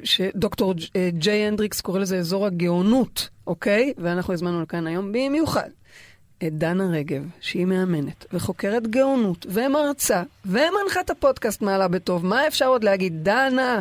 [0.04, 3.92] שדוקטור אה, ג'יי הנדריקס קורא לזה אזור הגאונות, אוקיי?
[3.98, 5.70] ואנחנו הזמנו לכאן היום במיוחד
[6.46, 12.26] את דנה רגב, שהיא מאמנת וחוקרת גאונות ומרצה ומנחה את הפודקאסט מעלה בטוב.
[12.26, 13.24] מה אפשר עוד להגיד?
[13.24, 13.80] דנה,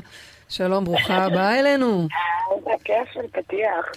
[0.49, 2.07] שלום, ברוכה הבאה אלינו.
[2.55, 3.91] איזה כיף של פתיח.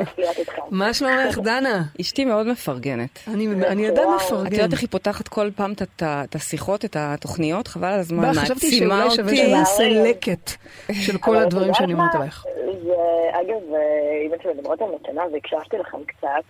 [0.70, 1.82] מה שלומך, דנה?
[2.00, 3.18] אשתי מאוד מפרגנת.
[3.28, 4.46] אני יודעת מפרגן.
[4.46, 5.72] את יודעת איך היא פותחת כל פעם
[6.02, 7.68] את השיחות, את התוכניות?
[7.68, 8.54] חבל על הזמן, מעצימה אותי.
[8.54, 10.50] חשבתי שאולי שווה שנעשה לקט
[10.92, 12.44] של כל הדברים שאני אומרת עלייך.
[13.32, 13.74] אגב,
[14.26, 16.44] אם אתם מדברות על מתנה והקשבתי לכם קצת,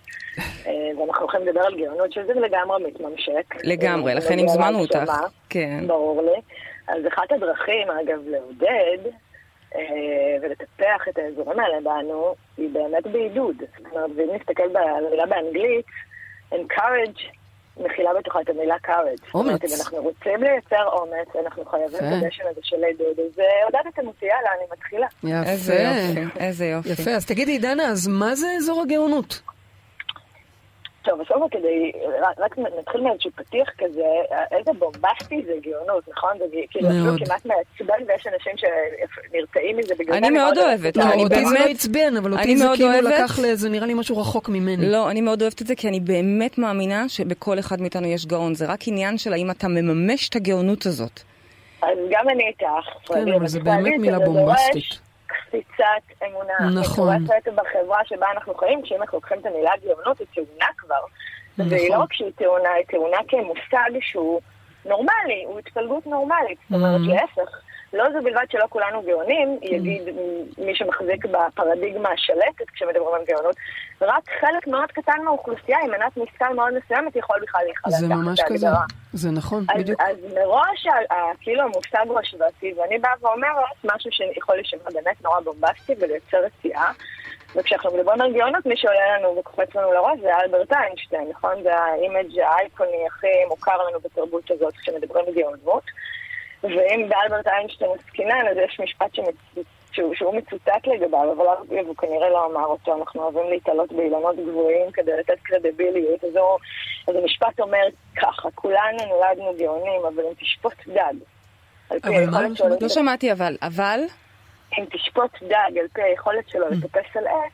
[0.66, 3.54] אה, ואנחנו הולכים לדבר על גאונות, שזה לגמרי מתממשק.
[3.64, 5.12] לגמרי, אה, לכן הזמנו אותך.
[5.48, 5.84] כן.
[5.86, 6.40] ברור לי.
[6.88, 9.10] אז אחת הדרכים, אגב, לעודד אה,
[10.42, 13.56] ולטפח את האזורים האלה בנו, היא באמת בעידוד.
[13.58, 15.86] זאת אומרת, ואם נסתכל על המילה באנגלית,
[16.52, 17.22] encourage
[17.76, 19.34] מכילה בתוכה את המילה courage.
[19.34, 19.64] אומץ.
[19.64, 23.20] אם אנחנו רוצים לייצר אומץ, אנחנו חייבים את הדשן הזה של עידוד.
[23.20, 25.06] אז עודדתם אותי, יאללה, אני מתחילה.
[25.24, 26.42] יפה.
[26.44, 26.88] איזה יופי.
[26.90, 29.40] יפה, אז תגידי, דנה, אז מה זה אזור הגאונות?
[31.04, 31.92] טוב, אז קודם כדי,
[32.38, 34.06] רק נתחיל מאיזשהו פתיח כזה,
[34.50, 36.30] איזה בומבסטי זה גאונות, נכון?
[36.38, 40.18] זה כאילו אפילו כמעט מעצבן ויש אנשים שנרתעים מזה בגלל זה.
[40.18, 41.60] אני מאוד אוהבת, לא, אני באמת...
[41.60, 44.90] לא עצבן, אבל אותי זה כאילו לקח, זה נראה לי משהו רחוק ממני.
[44.90, 48.54] לא, אני מאוד אוהבת את זה, כי אני באמת מאמינה שבכל אחד מאיתנו יש גאון.
[48.54, 51.20] זה רק עניין של האם אתה מממש את הגאונות הזאת.
[51.82, 52.88] אז גם אני איתך.
[53.06, 55.03] כן, אבל זה באמת מילה בומבסטית.
[55.62, 56.80] קפיצת אמונה.
[56.80, 57.26] נכון.
[57.26, 60.94] קפיצת בחברה שבה אנחנו חיים, כשאם אנחנו לוקחים את המילה גאונות, היא טעונה כבר.
[61.58, 61.72] נכון.
[61.72, 64.40] והיא לא רק שהיא טעונה, היא טעונה כמושג שהוא
[64.84, 66.58] נורמלי, הוא התפלגות נורמלית.
[66.70, 67.14] זאת אומרת, mm-hmm.
[67.14, 67.60] להפך.
[67.94, 69.66] לא זו בלבד שלא כולנו גאונים, mm.
[69.66, 70.02] יגיד
[70.58, 73.56] מי שמחזיק בפרדיגמה השלטת כשמדברים על גאונות,
[74.00, 78.40] רק חלק מאוד קטן מהאוכלוסייה עם מנת משכל מאוד מסוימת יכול בכלל להיכלל זה ממש
[78.46, 78.66] כזה,
[79.12, 80.00] זה נכון, אז, בדיוק.
[80.00, 80.86] אז מראש,
[81.40, 86.92] כאילו המושג הוא השוואתי, ואני באה ואומרת משהו שיכול להישמע באמת נורא בומבסטי ולייצר רתיעה.
[87.56, 91.62] וכשאנחנו מדברים על גאונות, מי שעולה לנו וקופץ לנו לראש זה אלברט איינשטיין, נכון?
[91.62, 95.84] זה ה image האייקוני הכי מוכר לנו בתרבות הזאת כשמדברים על גאונות.
[96.64, 99.66] ואם באלברט איינשטיין עסקינן, אז יש משפט שמצ...
[99.94, 104.92] שהוא, שהוא מצוטט לגביו, אבל הוא כנראה לא אמר אותו, אנחנו אוהבים להתעלות באילנות גבוהים
[104.92, 106.58] כדי לתת קרדיביליות, אז, הוא,
[107.08, 107.86] אז המשפט אומר
[108.16, 111.14] ככה, כולנו נולדנו גאונים, אבל אם תשפוט דג.
[112.04, 112.40] אבל מה?
[112.80, 114.00] לא שמעתי אבל, אבל?
[114.78, 116.74] אם תשפוט דג על פי היכולת שלו mm.
[116.74, 117.52] לטפס על עץ,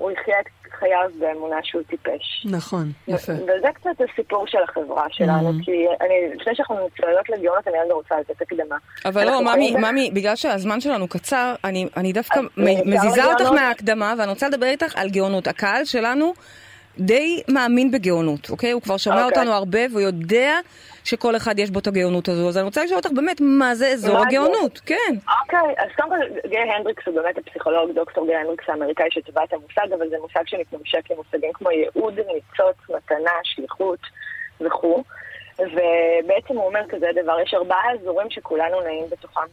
[0.00, 2.46] הוא יחיה את חייו באמונה שהוא טיפש.
[2.50, 3.32] נכון, יפה.
[3.32, 5.64] וזה קצת הסיפור של החברה שלנו, mm-hmm.
[5.64, 8.76] כי אני, לפני שאנחנו מצויות לגאונות, אני רגע רוצה לתת הקדמה.
[9.04, 12.40] אבל לא, ממי, ממי, בגלל שהזמן שלנו קצר, אני, אני דווקא
[12.86, 15.46] מזיזה אותך מההקדמה, ואני רוצה לדבר איתך על גאונות.
[15.46, 16.32] הקהל שלנו
[17.00, 18.70] די מאמין בגאונות, אוקיי?
[18.70, 19.38] הוא כבר שמע אוקיי.
[19.38, 20.58] אותנו הרבה, והוא יודע
[21.04, 22.48] שכל אחד יש בו את הגאונות הזו.
[22.48, 24.76] אז אני רוצה לשאול אותך באמת, מה זה אזור מה הגאונות?
[24.76, 24.82] זה?
[24.86, 25.14] כן.
[25.42, 29.52] אוקיי, אז קודם כל, גיא הנדריקס הוא באמת הפסיכולוג, דוקטור גיא הנדריקס האמריקאי שטבע את
[29.52, 34.00] המושג, אבל זה מושג שמתממשק עם מושגים כמו ייעוד, ניצוץ, מתנה, שליחות
[34.60, 35.02] וכו'.
[35.58, 39.46] ובעצם הוא אומר כזה דבר, יש ארבעה אזורים שכולנו נעים בתוכם.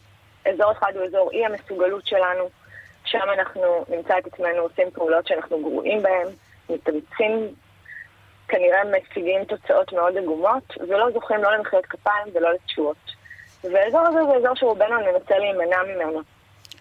[0.46, 2.50] אזור אחד הוא אזור אי המסוגלות שלנו,
[3.06, 6.28] שם אנחנו נמצא את עצמנו עושים פעולות שאנחנו גרועים בהן,
[6.70, 7.54] מתאמצים
[8.48, 13.12] כנראה מציגים תוצאות מאוד עגומות, ולא זוכים לא למחיאות כפיים ולא לתשואות.
[13.64, 16.22] והאזור הזה זה אזור שרובנו ננסה להימנע ממנו.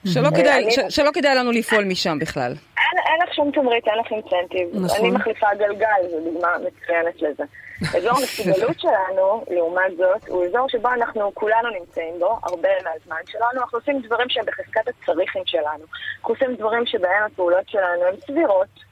[0.07, 2.53] שלא כדאי, ש, שלא כדאי לנו לפעול משם בכלל.
[2.53, 4.85] אין, אין לך שום תמריץ, אין לך אינסנטיב.
[4.85, 4.99] נכון.
[5.01, 7.45] אני מחליפה גלגל, זו דוגמה מצוינת לזה.
[7.99, 13.61] אזור המסוגלות שלנו, לעומת זאת, הוא אזור שבו אנחנו כולנו נמצאים בו, הרבה מהזמן שלנו.
[13.61, 15.85] אנחנו עושים דברים שהם בחזקת הצריכים שלנו.
[16.19, 18.87] אנחנו עושים דברים שבהם הפעולות שלנו הן סבירות.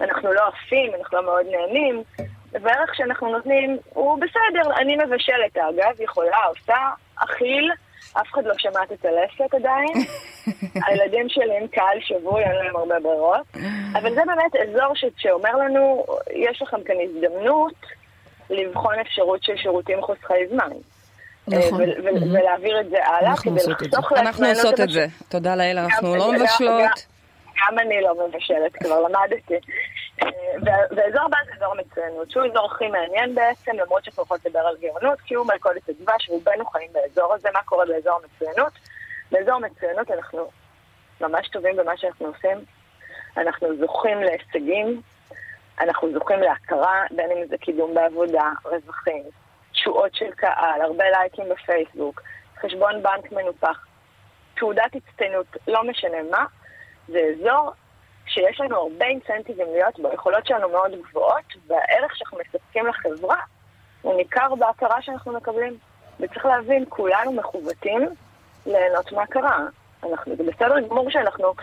[0.00, 2.02] אנחנו לא עפים, אנחנו לא מאוד נהנים,
[2.52, 6.76] והערך שאנחנו נותנים הוא בסדר, אני מבשלת אגב, יכולה, עושה,
[7.16, 7.70] אכיל,
[8.12, 9.86] אף אחד לא שמעת את הלסת עדיין.
[10.86, 13.46] הילדים שלי הם קהל שבוי, אין להם הרבה ברירות.
[13.92, 15.04] אבל זה באמת אזור ש...
[15.16, 17.74] שאומר לנו, יש לכם כאן הזדמנות
[18.50, 20.70] לבחון אפשרות של שירותים חוסכי זמן.
[21.48, 21.80] נכון.
[21.80, 22.24] ו- ו- Mhm.
[22.40, 23.98] ולהעביר את זה הלאה, אנחנו כדי עושות את זה.
[23.98, 25.06] לחסוך אנחנו לעצמנו עושות את זה.
[25.28, 27.06] תודה לאל, אנחנו לא מבשלות.
[27.60, 29.54] גם- אני לא מבשלת, כבר למדתי.
[30.22, 30.28] אה,
[30.90, 34.76] ואזור בא זה אזור מצוינות, שהוא אזור הכי מעניין בעצם, למרות שאנחנו יכולות לדבר על
[34.80, 38.72] גאונות, כי הוא מלכודת הדבש, רובנו חיים באזור הזה, מה קורה באזור מצוינות?
[39.32, 40.50] באזור מצוינות אנחנו
[41.20, 42.58] ממש טובים במה שאנחנו עושים,
[43.36, 45.00] אנחנו זוכים להישגים,
[45.80, 49.22] אנחנו זוכים להכרה, בין אם זה קידום בעבודה, רווחים,
[49.72, 52.22] תשואות של קהל, הרבה לייקים בפייסבוק,
[52.60, 53.86] חשבון בנק מנופח,
[54.56, 56.44] תעודת הצטיינות, לא משנה מה,
[57.08, 57.72] זה אזור
[58.26, 63.36] שיש לנו הרבה אינסנטיבים להיות בו, היכולות שלנו מאוד גבוהות, והערך שאנחנו מספקים לחברה
[64.02, 65.78] הוא ניכר בהכרה שאנחנו מקבלים.
[66.20, 68.08] וצריך להבין, כולנו מכוותים
[68.66, 69.58] ליהנות מהכרה.
[70.02, 71.54] אנחנו, זה בסדר גמור שאנחנו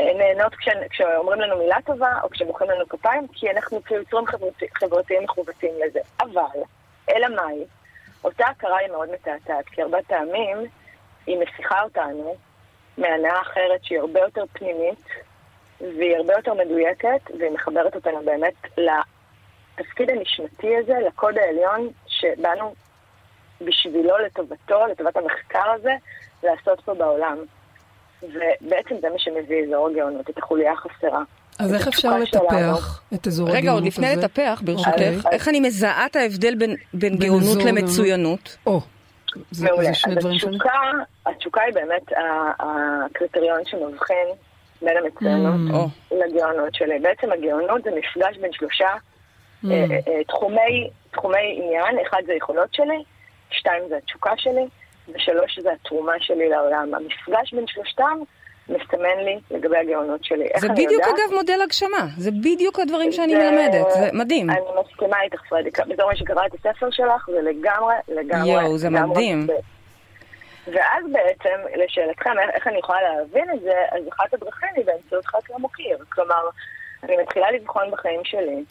[0.00, 4.66] אה, נהנות כש, כשאומרים לנו מילה טובה, או כשמוחאים לנו כפיים, כי אנחנו כיוצרים חברתי,
[4.74, 6.00] חברתיים מכוותים לזה.
[6.20, 6.60] אבל,
[7.10, 7.64] אלא מאי,
[8.24, 10.56] אותה הכרה היא מאוד מתעתעת, כי הרבה פעמים
[11.26, 12.34] היא מסיחה אותנו
[13.00, 15.04] מהנאה אחרת שהיא הרבה יותר פנימית,
[15.80, 22.74] והיא הרבה יותר מדויקת, והיא מחברת אותנו באמת לתפקיד הנשמתי הזה, לקוד העליון שבאנו
[23.60, 25.92] בשבילו, לטובתו, לטובת המחקר הזה,
[26.42, 27.36] לעשות פה בעולם.
[28.22, 31.22] ובעצם זה מה שמביא אזור הגאונות, את החוליה החסרה.
[31.58, 32.18] אז איך אפשר.
[32.18, 33.52] לטפח את אזור הגאונות הזה?
[33.58, 35.16] רגע, עוד לפני לטפח, ברשותך, אוקיי.
[35.32, 36.54] איך אני מזהה את ההבדל
[36.94, 37.58] בין- גאונות.
[37.64, 38.56] למצוינות?
[38.66, 38.80] או,
[39.50, 39.84] זה מעולה.
[39.84, 40.60] זה שני אז דברים שונים.
[40.60, 40.80] התשוקה,
[41.26, 44.26] התשוקה היא באמת ה- הקריטריון שמבחין
[44.82, 45.74] בין המצוינות Mm.
[45.74, 45.86] או,
[46.18, 46.98] לגאונות שלי.
[46.98, 48.88] בעצם הגאונות זה מפגש בין שלושה
[49.64, 49.68] Mm.
[49.70, 53.02] אה, אה, אה, תחומי, תחומי עניין, אחד זה היכולות שלי,
[53.50, 54.66] שתיים זה התשוקה שלי,
[55.14, 56.94] ושלוש זה התרומה שלי לעולם.
[56.94, 58.18] המפגש בין שלושתם
[58.70, 60.46] מסמן לי לגבי הגאונות שלי.
[60.58, 61.08] זה בדיוק יודעת?
[61.08, 64.50] אגב מודל הגשמה, זה בדיוק הדברים שאני זה- מלמדת, זה מדהים.
[64.50, 65.70] אני מסכימה איתך, פרדי.
[65.88, 68.50] בתור מי שקרא את הספר שלך, זה לגמרי, לגמרי...
[68.50, 69.46] יואו, זה לגמרי מדהים.
[69.46, 69.52] זה.
[70.66, 75.54] ואז בעצם, לשאלתכם, איך- אני יכולה להבין את זה, אז אחת הדרכים היא באמצעות חקר
[75.58, 75.98] מוקיר.
[76.08, 76.42] כלומר,
[77.02, 78.64] אני מתחילה לבחון בחיים שלי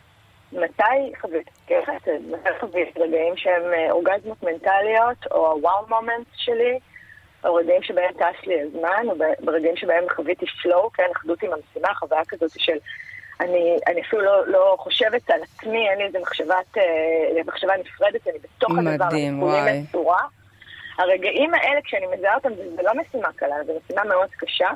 [0.54, 1.52] מתי חוויתי
[1.86, 6.80] חסד, מתי חוויתי רגעים שהם אה, אורגזמות מנטליות, או הוואו מומנט שלי,
[7.44, 11.94] או רגעים שבהם טס לי הזמן, או ברגעים שבהם חוויתי פלואו, כן, אחדות עם המשימה,
[11.94, 12.78] חוויה כזאת של...
[13.42, 18.28] אני, אני אפילו לא, לא חושבת על עצמי, אין לי איזה מחשבת, אה, מחשבה נפרדת,
[18.28, 19.82] אני בתוך הדבר, מדהים, אני כולי וואי.
[19.82, 20.22] מסורה.
[20.98, 24.70] הרגעים האלה, כשאני מזהה אותם, זה, זה לא משימה קלה, זו משימה מאוד קשה.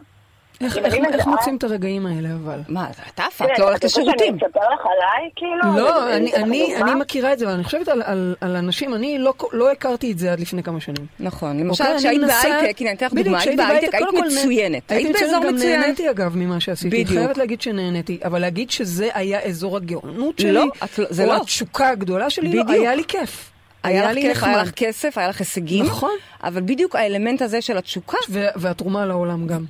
[0.61, 2.59] איך- איך אני איך מזהה- מוצאים את הרגעים האלה אבל?
[2.67, 4.17] מה, אתה כן, את לא הולכת לשירותים.
[4.39, 5.77] שאני אספר לך עליי, כאילו?
[5.77, 6.75] לא, אני אני- אני?
[6.81, 10.11] אני מכירה את זה, אבל אני חושבת על- על על אנשים, אני לא- לא הכרתי
[10.11, 11.05] את זה עד לפני כמה שנים.
[11.19, 14.91] נכון, למשל אוקיי, כשהיית אני בהייטק, הנה אני אתן לך דוגמה, היית בהייטק, היית מצוינת,
[14.91, 15.79] הייתי היית באזור גם מצוין.
[15.81, 17.19] נהניתי אגב ממה שעשיתי, בדיוק.
[17.19, 20.65] חייבת להגיד שנהניתי, אבל להגיד שזה היה אזור הגאונות שלי, לא,
[20.97, 21.37] לא- זה או לא.
[21.37, 22.63] התשוקה הגדולה שלי, לא.
[22.67, 23.49] היה לי כיף.
[23.83, 24.61] היה לך לי כיף, היה.
[24.63, 26.11] לך כסף, היה לך הישגים, נכון.
[26.43, 29.65] אבל בדיוק האלמנט הזה של התשוקה, ו- והתרומה לעולם גם.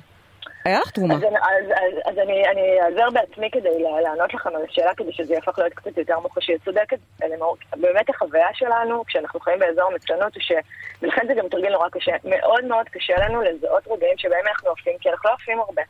[0.64, 1.14] היה לך תרומה.
[1.14, 5.34] אז, אז, אז, אז אני, אני אעזר בעצמי כדי לענות לכם על השאלה, כדי שזה
[5.34, 6.54] יהפוך להיות קצת יותר מוחשי.
[6.54, 6.98] את צודקת,
[7.76, 10.52] באמת החוויה שלנו, כשאנחנו חיים באזור המצוינות, ש...
[11.02, 12.12] ולכן זה גם תרגיל נורא קשה.
[12.24, 15.82] מאוד מאוד קשה לנו לזהות רגעים שבהם אנחנו עפים, כי אנחנו לא עפים הרבה.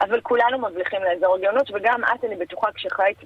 [0.00, 3.16] אבל כולנו מבליחים לאזור הגאונות, וגם את, אני בטוחה, כשחיית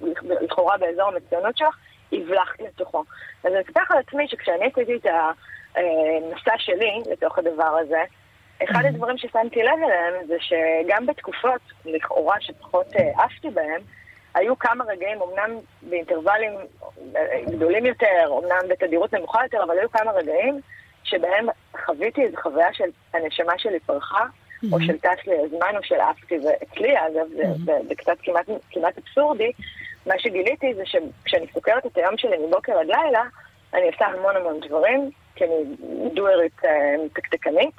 [0.41, 1.77] לכאורה באזור המצוינות שלך,
[2.11, 3.03] הבלחת לתוכו.
[3.43, 8.03] אז אני אספר לך על עצמי שכשאני עשיתי את המסע שלי לתוך הדבר הזה,
[8.63, 13.81] אחד הדברים ששמתי לב אליהם זה שגם בתקופות, לכאורה, שפחות אה, עפתי בהם,
[14.35, 16.51] היו כמה רגעים, אמנם באינטרוולים
[17.15, 20.59] אה, גדולים יותר, אמנם בתדירות נמוכה יותר, אבל היו כמה רגעים
[21.03, 21.47] שבהם
[21.85, 24.25] חוויתי איזו חוויה של הנשמה שלי פרחה,
[24.71, 28.45] או של טס לי הזמן, או של עפתי, ואצלי, אגב, זה, זה, זה קצת כמעט,
[28.71, 29.51] כמעט אבסורדי,
[30.05, 33.23] מה שגיליתי זה שכשאני סוקרת את היום שלי מבוקר עד לילה,
[33.73, 35.75] אני עושה המון המון דברים, כי אני
[36.13, 37.75] דוארית אה, תקתקנית,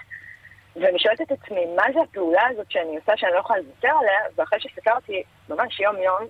[0.76, 4.18] ואני שואלת את עצמי, מה זה הפעולה הזאת שאני עושה שאני לא יכולה לוותר עליה,
[4.36, 6.26] ואחרי שסקרתי ממש יום-יום,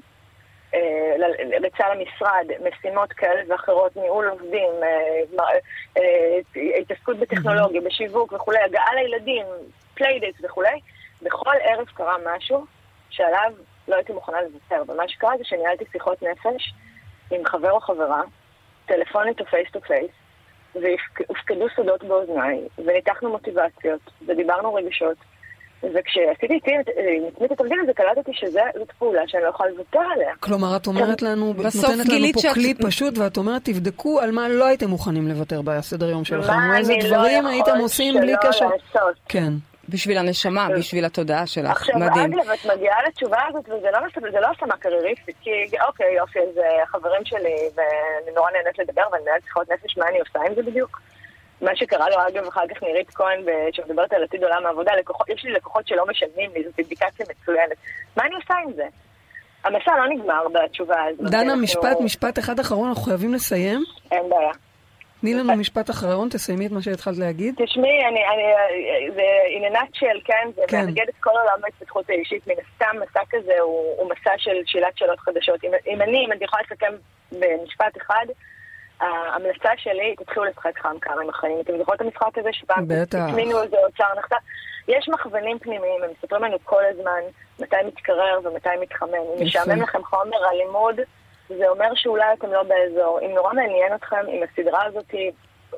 [0.74, 5.45] אה, ל- ריצה למשרד, משימות כאלה ואחרות, ניהול עובדים, אה,
[5.97, 9.47] אה, התעסקות בטכנולוגיה, בשיווק וכולי, הגעה לילדים,
[9.95, 10.80] play date וכולי,
[11.22, 12.66] בכל ערב קרה משהו
[13.11, 13.53] שעליו
[13.88, 14.93] לא הייתי מוכנה לוותר.
[14.93, 16.74] ומה שקרה זה שניהלתי שיחות נפש
[17.30, 18.22] עם חבר או חברה,
[18.86, 20.11] טלפונית או face to face,
[20.75, 25.16] והופקדו סודות באוזניי, וניתחנו מוטיבציות, ודיברנו רגשות,
[25.83, 26.70] וכשעשיתי איתי
[27.45, 28.62] את התרגיל הזה, קלטתי שזאת
[28.99, 30.35] פעולה שאני לא יכולה לוותר עליה.
[30.41, 34.31] כלומר, את אומרת לנו, את נותנת לנו פה שאת- כלי פשוט, ואת אומרת, תבדקו על
[34.31, 37.53] מה לא הייתם מוכנים לוותר בסדר יום שלכם, מה אני לא דברים יכול
[38.43, 38.64] שלא קשר.
[38.68, 39.16] לעשות.
[39.29, 39.53] כן.
[39.89, 41.70] בשביל הנשמה, בשביל התודעה שלך.
[41.70, 42.33] עכשיו, מדהים.
[42.41, 43.99] אגב, את מגיעה לתשובה הזאת, וזה לא,
[44.33, 45.51] זה לא השמה קרייריסטית, כי
[45.87, 50.09] אוקיי, יופי, אז אה, החברים שלי, ואני נורא נהנית לדבר, ואני מנהלת שיחות נפש, מה
[50.09, 51.01] אני עושה עם זה בדיוק?
[51.61, 53.41] מה שקרה לו, אגב, אחר כך נירית כהן,
[53.72, 57.76] שמדברת על עתיד עולם העבודה, לקוחות, יש לי לקוחות שלא משלמים לי, זאת אינדיקציה מצוינת.
[58.16, 58.85] מה אני עושה עם זה?
[59.64, 61.30] המסע לא נגמר בתשובה הזאת.
[61.30, 63.83] דנה, אנחנו- משפט, משפט אחד אחרון, אנחנו חייבים לסיים.
[64.12, 64.53] אין בעיה.
[65.23, 67.55] תני לנו משפט אחרון, תסיימי את מה שהתחלת להגיד.
[67.64, 68.43] תשמעי, אני, אני,
[69.14, 69.23] זה
[69.57, 70.51] in a nutshell, כן?
[70.55, 70.87] זה כן.
[70.87, 72.47] מאגד את כל עולם ההתפתחות האישית.
[72.47, 75.64] מן הסתם, מסע כזה הוא, הוא מסע של שאלת שאלות חדשות.
[75.64, 76.93] אם, אם אני, אם אני יכולה לסכם
[77.33, 78.27] במשפט אחד,
[79.01, 81.61] ההמלצה שלי, תתחילו לשחק כמה עם החיים.
[81.61, 83.18] אתם זוכרות את המשחק הזה שפעם בטח.
[83.29, 84.37] הזמינו איזה אוצר נחתה?
[84.89, 87.20] יש מכוונים פנימיים, הם מספרים לנו כל הזמן
[87.61, 89.14] מתי מתקרר ומתי מתחמם.
[89.14, 89.45] אם.
[89.45, 91.01] משעמם לכם חומר הלימוד,
[91.59, 93.21] זה אומר שאולי אתם לא באזור.
[93.23, 95.15] אם נורא מעניין אתכם, אם הסדרה הזאת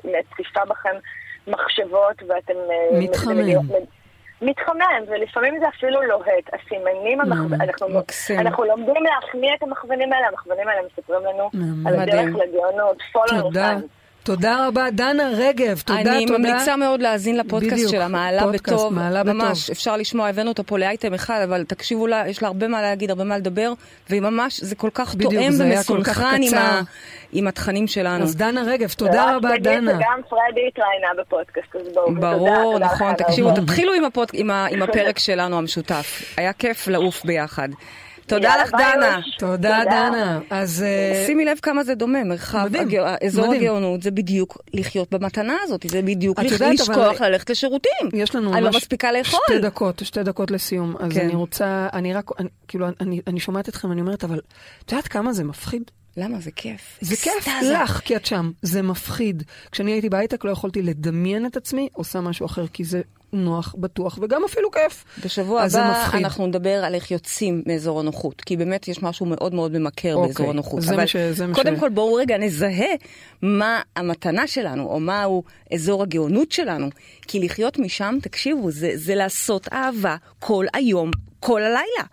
[0.03, 0.95] מציפה בכם
[1.47, 2.53] מחשבות ואתם...
[2.53, 3.37] אה, מתחמם.
[4.41, 6.53] מתחמם, ולפעמים זה אפילו לוהט.
[6.53, 7.35] הסימנים, המכו...
[7.35, 7.61] מהמם.
[7.61, 7.87] אנחנו.
[8.39, 11.49] אנחנו לומדים להכניע את המכוונים האלה, המכוונים האלה מספרים לנו.
[11.85, 12.35] על הדרך.
[12.35, 12.97] לגאונות.
[13.13, 14.67] follow your תודה.
[14.67, 16.15] רבה, דנה רגב, תודה, תודה.
[16.17, 18.93] אני ממליצה מאוד להאזין לפודקאסט בדיוק, שלה, מעלה פודקאסט, בטוב.
[18.93, 19.35] מעלה בטוב.
[19.35, 22.81] ממש, אפשר לשמוע, הבאנו אותה פה לאייטם אחד, אבל תקשיבו לה, יש לה הרבה מה
[22.81, 23.73] להגיד, הרבה מה לדבר,
[24.09, 26.53] והיא ממש, זה כל כך בדיוק, תואם זה היה כל כך ומסונכרן עם.
[26.53, 26.81] ה-
[27.31, 28.23] עם התכנים שלנו.
[28.23, 29.91] אז דנה רגב, תודה רבה, דנה.
[29.91, 32.15] שגם פרדי התראיינה בפודקאסט, אז בואו.
[32.15, 33.51] ברור, תודה נכון, תקשיבו.
[33.51, 36.21] תתחילו עם, הפוד, עם, ה, עם הפרק שלנו המשותף.
[36.37, 37.69] היה כיף לעוף ביחד.
[38.27, 39.19] תודה לך, דנה.
[39.37, 39.81] תודה.
[39.85, 40.39] דנה.
[40.49, 40.83] אז...
[40.83, 43.15] אה, שימי לב כמה זה דומה, מרחב, הגא...
[43.25, 43.53] אזור.
[43.53, 48.09] הגאונות זה בדיוק לחיות במתנה הזאת, זה בדיוק לשכוח ללכת לשירותים.
[48.13, 49.39] יש לנו אני לא ממש מספיקה לאכול.
[49.47, 50.95] שתי דקות, שתי דקות לסיום.
[50.99, 51.19] אז כן.
[51.19, 52.31] אני רוצה, אני רק,
[52.67, 54.39] כאילו, אני, אני שומעת אתכם, אני אומרת, אבל
[54.85, 55.91] את יודעת כמה זה מפחיד?
[56.17, 56.39] למה?
[56.39, 56.97] זה כיף.
[57.01, 57.47] זה כיף.
[57.61, 58.51] לך, כי את שם.
[58.61, 59.43] זה מפחיד.
[59.71, 63.01] כשאני הייתי בהייטק לא יכולתי לדמיין את עצמי עושה משהו אחר, כי זה
[63.33, 65.03] נוח, בטוח, וגם אפילו כיף.
[65.25, 66.09] בשבוע הבא.
[66.13, 70.27] אנחנו נדבר על איך יוצאים מאזור הנוחות, כי באמת יש משהו מאוד מאוד ממכר אוקיי,
[70.33, 70.81] באזור הנוחות.
[70.81, 72.93] זה אבל ש- זה קודם ש- כל בואו רגע נזהה
[73.41, 76.89] מה המתנה שלנו, או מהו אזור הגאונות שלנו,
[77.27, 82.03] כי לחיות משם, תקשיבו, זה, זה לעשות אהבה כל היום, כל הלילה.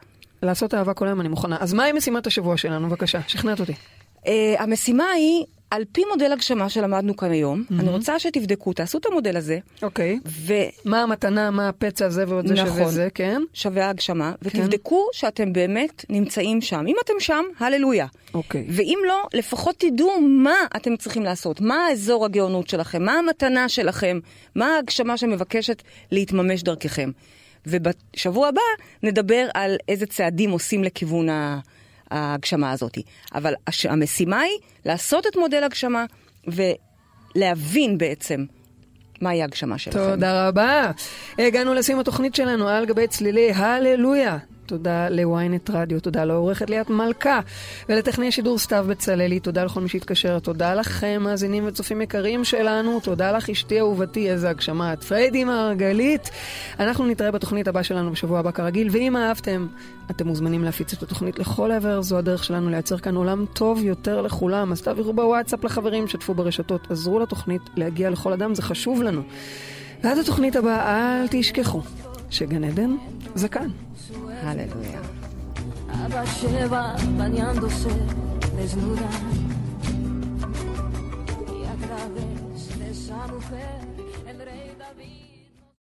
[0.42, 1.56] לעשות אהבה כל היום אני מוכנה.
[1.60, 2.88] אז מהי משימת השבוע שלנו?
[2.88, 3.72] בבקשה, שכנעת אותי.
[3.72, 9.06] Uh, המשימה היא, על פי מודל הגשמה שלמדנו כאן היום, אני רוצה שתבדקו, תעשו את
[9.06, 10.18] המודל הזה, אוקיי.
[10.26, 10.54] ו...
[10.84, 12.90] מה המתנה, מה הפצע הזה ועוד זה שווה נכון.
[12.92, 13.42] זה, כן?
[13.54, 14.48] שווה הגשמה, כן.
[14.48, 16.84] ותבדקו שאתם באמת נמצאים שם.
[16.88, 18.06] אם אתם שם, הללויה.
[18.34, 18.66] אוקיי.
[18.68, 24.20] ואם לא, לפחות תדעו מה אתם צריכים לעשות, מה האזור הגאונות שלכם, מה המתנה שלכם,
[24.54, 27.10] מה ההגשמה שמבקשת להתממש דרככם.
[27.66, 28.60] ובשבוע הבא
[29.02, 31.58] נדבר על איזה צעדים עושים לכיוון ה-
[32.12, 32.98] ההגשמה הזאת.
[33.34, 34.52] אבל הש- המשימה היא
[34.84, 36.04] לעשות את מודל הגשמה
[36.46, 38.44] ולהבין בעצם
[39.20, 39.98] מהי ההגשמה שלכם.
[39.98, 40.90] תודה רבה.
[41.38, 44.38] הגענו לסיום התוכנית שלנו על גבי צלילי הללויה.
[44.72, 47.40] תודה לוויינט רדיו, תודה לעורכת ליאת מלכה
[47.88, 53.32] ולטכנאי השידור סתיו בצללי, תודה לכל מי שהתקשר, תודה לכם מאזינים וצופים יקרים שלנו, תודה
[53.32, 56.30] לך אשתי אהובתי, איזה הגשמה את פריידי מרגלית.
[56.80, 59.66] אנחנו נתראה בתוכנית הבאה שלנו בשבוע הבא כרגיל, ואם אהבתם,
[60.10, 64.22] אתם מוזמנים להפיץ את התוכנית לכל עבר, זו הדרך שלנו לייצר כאן עולם טוב יותר
[64.22, 64.72] לכולם.
[64.72, 69.22] אז תעבירו בוואטסאפ לחברים, שתפו ברשתות, עזרו לתוכנית להגיע לכל אדם, זה חשוב לנו.
[70.02, 71.82] ועד התוכנית הבאה, אל תשכחו
[72.30, 72.96] שגן עדן
[73.34, 73.68] זה כאן.
[74.46, 75.00] Aleluya.
[76.04, 77.90] Abasheva bañándose
[78.56, 79.08] desnuda
[81.48, 82.31] y agrave.